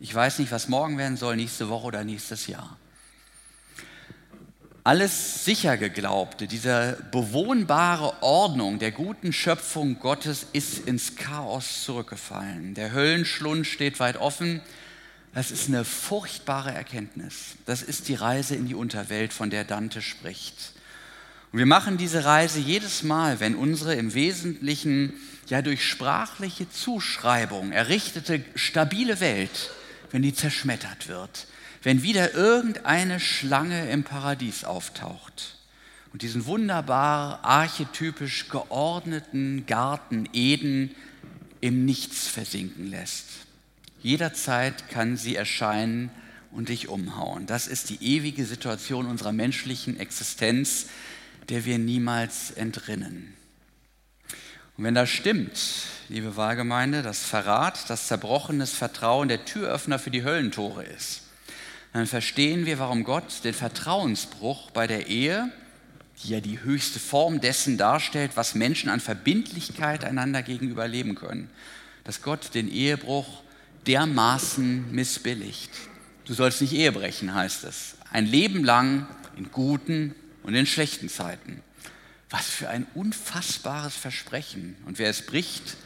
Ich 0.00 0.14
weiß 0.14 0.38
nicht, 0.38 0.50
was 0.50 0.68
morgen 0.68 0.96
werden 0.96 1.18
soll, 1.18 1.36
nächste 1.36 1.68
Woche 1.68 1.88
oder 1.88 2.04
nächstes 2.04 2.46
Jahr 2.46 2.78
alles 4.88 5.44
sicher 5.44 5.76
geglaubte, 5.76 6.46
diese 6.46 6.96
bewohnbare 7.10 8.22
Ordnung 8.22 8.78
der 8.78 8.90
guten 8.90 9.34
Schöpfung 9.34 9.98
Gottes 10.00 10.46
ist 10.54 10.88
ins 10.88 11.14
Chaos 11.14 11.84
zurückgefallen. 11.84 12.72
Der 12.72 12.92
Höllenschlund 12.92 13.66
steht 13.66 14.00
weit 14.00 14.16
offen. 14.16 14.62
Das 15.34 15.50
ist 15.50 15.68
eine 15.68 15.84
furchtbare 15.84 16.72
Erkenntnis. 16.72 17.56
Das 17.66 17.82
ist 17.82 18.08
die 18.08 18.14
Reise 18.14 18.54
in 18.54 18.66
die 18.66 18.74
Unterwelt, 18.74 19.34
von 19.34 19.50
der 19.50 19.64
Dante 19.64 20.00
spricht. 20.00 20.72
Und 21.52 21.58
wir 21.58 21.66
machen 21.66 21.98
diese 21.98 22.24
Reise 22.24 22.58
jedes 22.58 23.02
Mal, 23.02 23.40
wenn 23.40 23.56
unsere 23.56 23.94
im 23.94 24.14
Wesentlichen 24.14 25.12
ja 25.48 25.60
durch 25.60 25.86
sprachliche 25.86 26.70
Zuschreibung 26.70 27.72
errichtete 27.72 28.42
stabile 28.54 29.20
Welt, 29.20 29.70
wenn 30.12 30.22
die 30.22 30.32
zerschmettert 30.32 31.08
wird, 31.08 31.46
wenn 31.82 32.02
wieder 32.02 32.34
irgendeine 32.34 33.20
Schlange 33.20 33.90
im 33.90 34.04
Paradies 34.04 34.64
auftaucht 34.64 35.56
und 36.12 36.22
diesen 36.22 36.46
wunderbar 36.46 37.44
archetypisch 37.44 38.48
geordneten 38.48 39.66
Garten 39.66 40.28
Eden 40.32 40.94
im 41.60 41.84
Nichts 41.84 42.28
versinken 42.28 42.86
lässt. 42.86 43.26
Jederzeit 44.00 44.88
kann 44.90 45.16
sie 45.16 45.36
erscheinen 45.36 46.10
und 46.50 46.68
dich 46.68 46.88
umhauen. 46.88 47.46
Das 47.46 47.66
ist 47.66 47.90
die 47.90 48.02
ewige 48.02 48.44
Situation 48.44 49.06
unserer 49.06 49.32
menschlichen 49.32 49.98
Existenz, 49.98 50.86
der 51.48 51.64
wir 51.64 51.78
niemals 51.78 52.50
entrinnen. 52.52 53.34
Und 54.76 54.84
wenn 54.84 54.94
das 54.94 55.10
stimmt, 55.10 55.58
liebe 56.08 56.36
Wahlgemeinde, 56.36 57.02
dass 57.02 57.24
Verrat, 57.24 57.90
das 57.90 58.06
zerbrochenes 58.06 58.72
Vertrauen 58.72 59.28
der 59.28 59.44
Türöffner 59.44 59.98
für 59.98 60.10
die 60.10 60.22
Höllentore 60.22 60.84
ist, 60.84 61.22
dann 61.98 62.06
verstehen 62.06 62.64
wir, 62.64 62.78
warum 62.78 63.02
Gott 63.02 63.44
den 63.44 63.54
Vertrauensbruch 63.54 64.70
bei 64.70 64.86
der 64.86 65.08
Ehe, 65.08 65.50
die 66.22 66.28
ja 66.28 66.40
die 66.40 66.62
höchste 66.62 67.00
Form 67.00 67.40
dessen 67.40 67.76
darstellt, 67.76 68.32
was 68.36 68.54
Menschen 68.54 68.88
an 68.88 69.00
Verbindlichkeit 69.00 70.04
einander 70.04 70.42
gegenüber 70.42 70.86
leben 70.86 71.16
können, 71.16 71.50
dass 72.04 72.22
Gott 72.22 72.54
den 72.54 72.70
Ehebruch 72.70 73.42
dermaßen 73.86 74.92
missbilligt. 74.92 75.70
Du 76.24 76.34
sollst 76.34 76.60
nicht 76.60 76.72
Ehe 76.72 76.92
brechen, 76.92 77.34
heißt 77.34 77.64
es. 77.64 77.96
Ein 78.12 78.26
Leben 78.26 78.62
lang 78.62 79.08
in 79.36 79.50
guten 79.50 80.14
und 80.44 80.54
in 80.54 80.66
schlechten 80.66 81.08
Zeiten. 81.08 81.62
Was 82.30 82.46
für 82.46 82.68
ein 82.68 82.86
unfassbares 82.94 83.96
Versprechen. 83.96 84.76
Und 84.86 84.98
wer 84.98 85.10
es 85.10 85.26
bricht, 85.26 85.76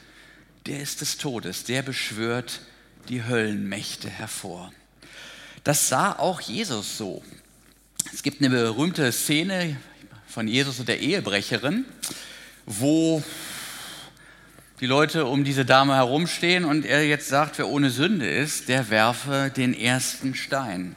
der 0.66 0.80
ist 0.80 1.00
des 1.00 1.16
Todes, 1.16 1.64
der 1.64 1.82
beschwört 1.82 2.60
die 3.08 3.24
Höllenmächte 3.24 4.10
hervor. 4.10 4.72
Das 5.64 5.88
sah 5.88 6.12
auch 6.12 6.40
Jesus 6.40 6.98
so. 6.98 7.22
Es 8.12 8.22
gibt 8.22 8.40
eine 8.40 8.50
berühmte 8.50 9.12
Szene 9.12 9.76
von 10.26 10.48
Jesus 10.48 10.80
und 10.80 10.88
der 10.88 11.00
Ehebrecherin, 11.00 11.84
wo 12.66 13.22
die 14.80 14.86
Leute 14.86 15.26
um 15.26 15.44
diese 15.44 15.64
Dame 15.64 15.94
herumstehen 15.94 16.64
und 16.64 16.84
er 16.84 17.06
jetzt 17.06 17.28
sagt, 17.28 17.58
wer 17.58 17.68
ohne 17.68 17.90
Sünde 17.90 18.28
ist, 18.28 18.68
der 18.68 18.90
werfe 18.90 19.52
den 19.56 19.72
ersten 19.74 20.34
Stein. 20.34 20.96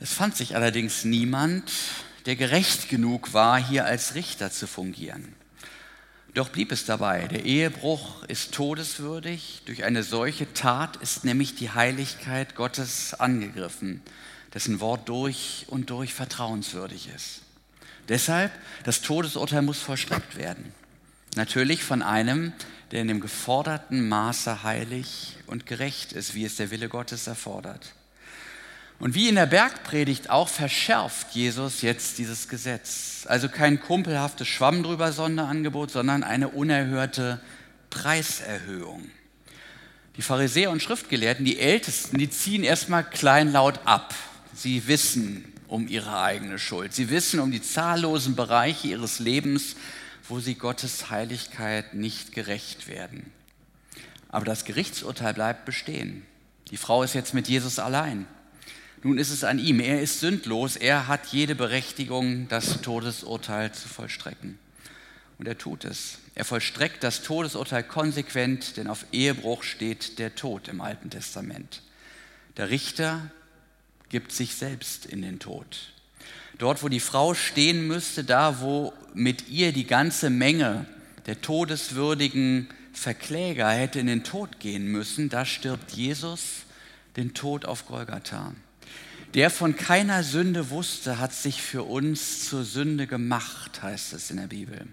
Es 0.00 0.12
fand 0.12 0.36
sich 0.36 0.56
allerdings 0.56 1.04
niemand, 1.04 1.70
der 2.26 2.34
gerecht 2.34 2.88
genug 2.88 3.32
war, 3.34 3.64
hier 3.64 3.84
als 3.84 4.16
Richter 4.16 4.50
zu 4.50 4.66
fungieren. 4.66 5.32
Doch 6.34 6.48
blieb 6.48 6.72
es 6.72 6.86
dabei, 6.86 7.26
der 7.28 7.44
Ehebruch 7.44 8.22
ist 8.24 8.52
todeswürdig, 8.52 9.62
durch 9.66 9.84
eine 9.84 10.02
solche 10.02 10.50
Tat 10.54 10.96
ist 10.96 11.24
nämlich 11.24 11.54
die 11.56 11.70
Heiligkeit 11.70 12.54
Gottes 12.54 13.12
angegriffen, 13.12 14.00
dessen 14.54 14.80
Wort 14.80 15.08
durch 15.10 15.66
und 15.68 15.90
durch 15.90 16.14
vertrauenswürdig 16.14 17.10
ist. 17.14 17.42
Deshalb, 18.08 18.50
das 18.84 19.02
Todesurteil 19.02 19.60
muss 19.60 19.80
vollstreckt 19.80 20.36
werden. 20.36 20.72
Natürlich 21.36 21.84
von 21.84 22.02
einem, 22.02 22.54
der 22.92 23.02
in 23.02 23.08
dem 23.08 23.20
geforderten 23.20 24.08
Maße 24.08 24.62
heilig 24.62 25.36
und 25.46 25.66
gerecht 25.66 26.12
ist, 26.12 26.34
wie 26.34 26.44
es 26.44 26.56
der 26.56 26.70
Wille 26.70 26.88
Gottes 26.88 27.26
erfordert. 27.26 27.94
Und 29.02 29.16
wie 29.16 29.28
in 29.28 29.34
der 29.34 29.46
Bergpredigt 29.46 30.30
auch 30.30 30.48
verschärft 30.48 31.32
Jesus 31.32 31.82
jetzt 31.82 32.18
dieses 32.18 32.46
Gesetz. 32.46 33.26
Also 33.28 33.48
kein 33.48 33.80
kumpelhaftes 33.80 34.46
Schwamm 34.46 34.84
drüber 34.84 35.10
Sonderangebot, 35.10 35.90
sondern 35.90 36.22
eine 36.22 36.50
unerhörte 36.50 37.40
Preiserhöhung. 37.90 39.10
Die 40.16 40.22
Pharisäer 40.22 40.70
und 40.70 40.84
Schriftgelehrten, 40.84 41.44
die 41.44 41.58
Ältesten, 41.58 42.16
die 42.16 42.30
ziehen 42.30 42.62
erstmal 42.62 43.02
kleinlaut 43.02 43.80
ab. 43.86 44.14
Sie 44.54 44.86
wissen 44.86 45.52
um 45.66 45.88
ihre 45.88 46.22
eigene 46.22 46.60
Schuld. 46.60 46.94
Sie 46.94 47.10
wissen 47.10 47.40
um 47.40 47.50
die 47.50 47.60
zahllosen 47.60 48.36
Bereiche 48.36 48.86
ihres 48.86 49.18
Lebens, 49.18 49.74
wo 50.28 50.38
sie 50.38 50.54
Gottes 50.54 51.10
Heiligkeit 51.10 51.94
nicht 51.94 52.32
gerecht 52.32 52.86
werden. 52.86 53.32
Aber 54.28 54.44
das 54.44 54.64
Gerichtsurteil 54.64 55.34
bleibt 55.34 55.64
bestehen. 55.64 56.24
Die 56.70 56.76
Frau 56.76 57.02
ist 57.02 57.14
jetzt 57.16 57.34
mit 57.34 57.48
Jesus 57.48 57.80
allein. 57.80 58.28
Nun 59.02 59.18
ist 59.18 59.30
es 59.30 59.42
an 59.44 59.58
ihm. 59.58 59.80
Er 59.80 60.00
ist 60.00 60.20
sündlos. 60.20 60.76
Er 60.76 61.08
hat 61.08 61.26
jede 61.28 61.54
Berechtigung, 61.54 62.48
das 62.48 62.82
Todesurteil 62.82 63.72
zu 63.72 63.88
vollstrecken. 63.88 64.58
Und 65.38 65.48
er 65.48 65.58
tut 65.58 65.84
es. 65.84 66.18
Er 66.34 66.44
vollstreckt 66.44 67.02
das 67.02 67.22
Todesurteil 67.22 67.82
konsequent, 67.82 68.76
denn 68.76 68.86
auf 68.86 69.04
Ehebruch 69.12 69.64
steht 69.64 70.18
der 70.18 70.34
Tod 70.34 70.68
im 70.68 70.80
Alten 70.80 71.10
Testament. 71.10 71.82
Der 72.56 72.70
Richter 72.70 73.30
gibt 74.08 74.30
sich 74.30 74.54
selbst 74.54 75.04
in 75.04 75.20
den 75.22 75.40
Tod. 75.40 75.92
Dort, 76.58 76.82
wo 76.82 76.88
die 76.88 77.00
Frau 77.00 77.34
stehen 77.34 77.86
müsste, 77.86 78.24
da, 78.24 78.60
wo 78.60 78.92
mit 79.14 79.48
ihr 79.48 79.72
die 79.72 79.86
ganze 79.86 80.30
Menge 80.30 80.86
der 81.26 81.40
todeswürdigen 81.40 82.68
Verkläger 82.92 83.70
hätte 83.70 83.98
in 83.98 84.06
den 84.06 84.22
Tod 84.22 84.60
gehen 84.60 84.86
müssen, 84.86 85.28
da 85.28 85.44
stirbt 85.44 85.92
Jesus 85.92 86.66
den 87.16 87.34
Tod 87.34 87.64
auf 87.64 87.86
Golgatha. 87.86 88.52
Der 89.34 89.48
von 89.48 89.76
keiner 89.76 90.22
Sünde 90.22 90.68
wusste, 90.68 91.18
hat 91.18 91.32
sich 91.32 91.62
für 91.62 91.84
uns 91.84 92.48
zur 92.48 92.64
Sünde 92.64 93.06
gemacht, 93.06 93.82
heißt 93.82 94.12
es 94.12 94.30
in 94.30 94.36
der 94.36 94.48
Bibel. 94.48 94.86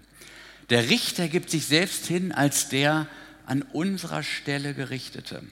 Der 0.70 0.88
Richter 0.88 1.28
gibt 1.28 1.50
sich 1.50 1.66
selbst 1.66 2.06
hin 2.06 2.32
als 2.32 2.68
der 2.68 3.06
an 3.44 3.62
unserer 3.62 4.22
Stelle 4.22 4.72
Gerichtete. 4.72 5.42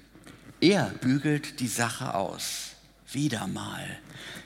Er 0.61 0.91
bügelt 1.01 1.61
die 1.61 1.69
Sache 1.69 2.15
aus. 2.15 2.71
Wieder 3.13 3.47
mal. 3.47 3.87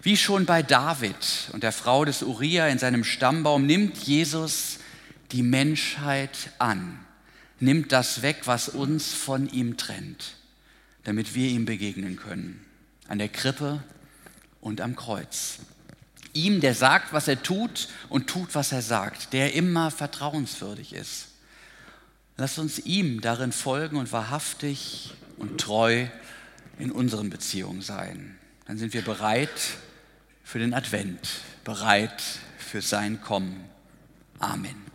Wie 0.02 0.16
schon 0.16 0.46
bei 0.46 0.62
David 0.62 1.50
und 1.52 1.62
der 1.62 1.72
Frau 1.72 2.04
des 2.04 2.22
Uriah 2.22 2.68
in 2.68 2.78
seinem 2.78 3.04
Stammbaum 3.04 3.66
nimmt 3.66 3.98
Jesus 3.98 4.78
die 5.32 5.42
Menschheit 5.42 6.50
an, 6.58 6.98
nimmt 7.60 7.92
das 7.92 8.22
weg, 8.22 8.42
was 8.44 8.68
uns 8.68 9.12
von 9.12 9.48
ihm 9.48 9.76
trennt, 9.76 10.34
damit 11.04 11.34
wir 11.34 11.48
ihm 11.48 11.64
begegnen 11.64 12.16
können. 12.16 12.64
An 13.08 13.18
der 13.18 13.28
Krippe 13.28 13.82
und 14.62 14.80
am 14.80 14.96
Kreuz. 14.96 15.58
Ihm, 16.32 16.62
der 16.62 16.74
sagt, 16.74 17.12
was 17.12 17.28
er 17.28 17.42
tut 17.42 17.88
und 18.08 18.28
tut, 18.28 18.54
was 18.54 18.72
er 18.72 18.80
sagt, 18.80 19.34
der 19.34 19.52
immer 19.52 19.90
vertrauenswürdig 19.90 20.94
ist. 20.94 21.26
Lass 22.38 22.56
uns 22.56 22.78
ihm 22.78 23.20
darin 23.20 23.52
folgen 23.52 23.98
und 23.98 24.12
wahrhaftig 24.12 25.12
und 25.36 25.60
treu 25.60 26.06
in 26.78 26.90
unseren 26.90 27.28
Beziehungen 27.28 27.82
sein. 27.82 28.38
Dann 28.66 28.78
sind 28.78 28.94
wir 28.94 29.02
bereit 29.02 29.50
für 30.42 30.58
den 30.58 30.72
Advent, 30.72 31.28
bereit 31.64 32.22
für 32.56 32.80
sein 32.80 33.20
Kommen. 33.20 33.68
Amen. 34.38 34.91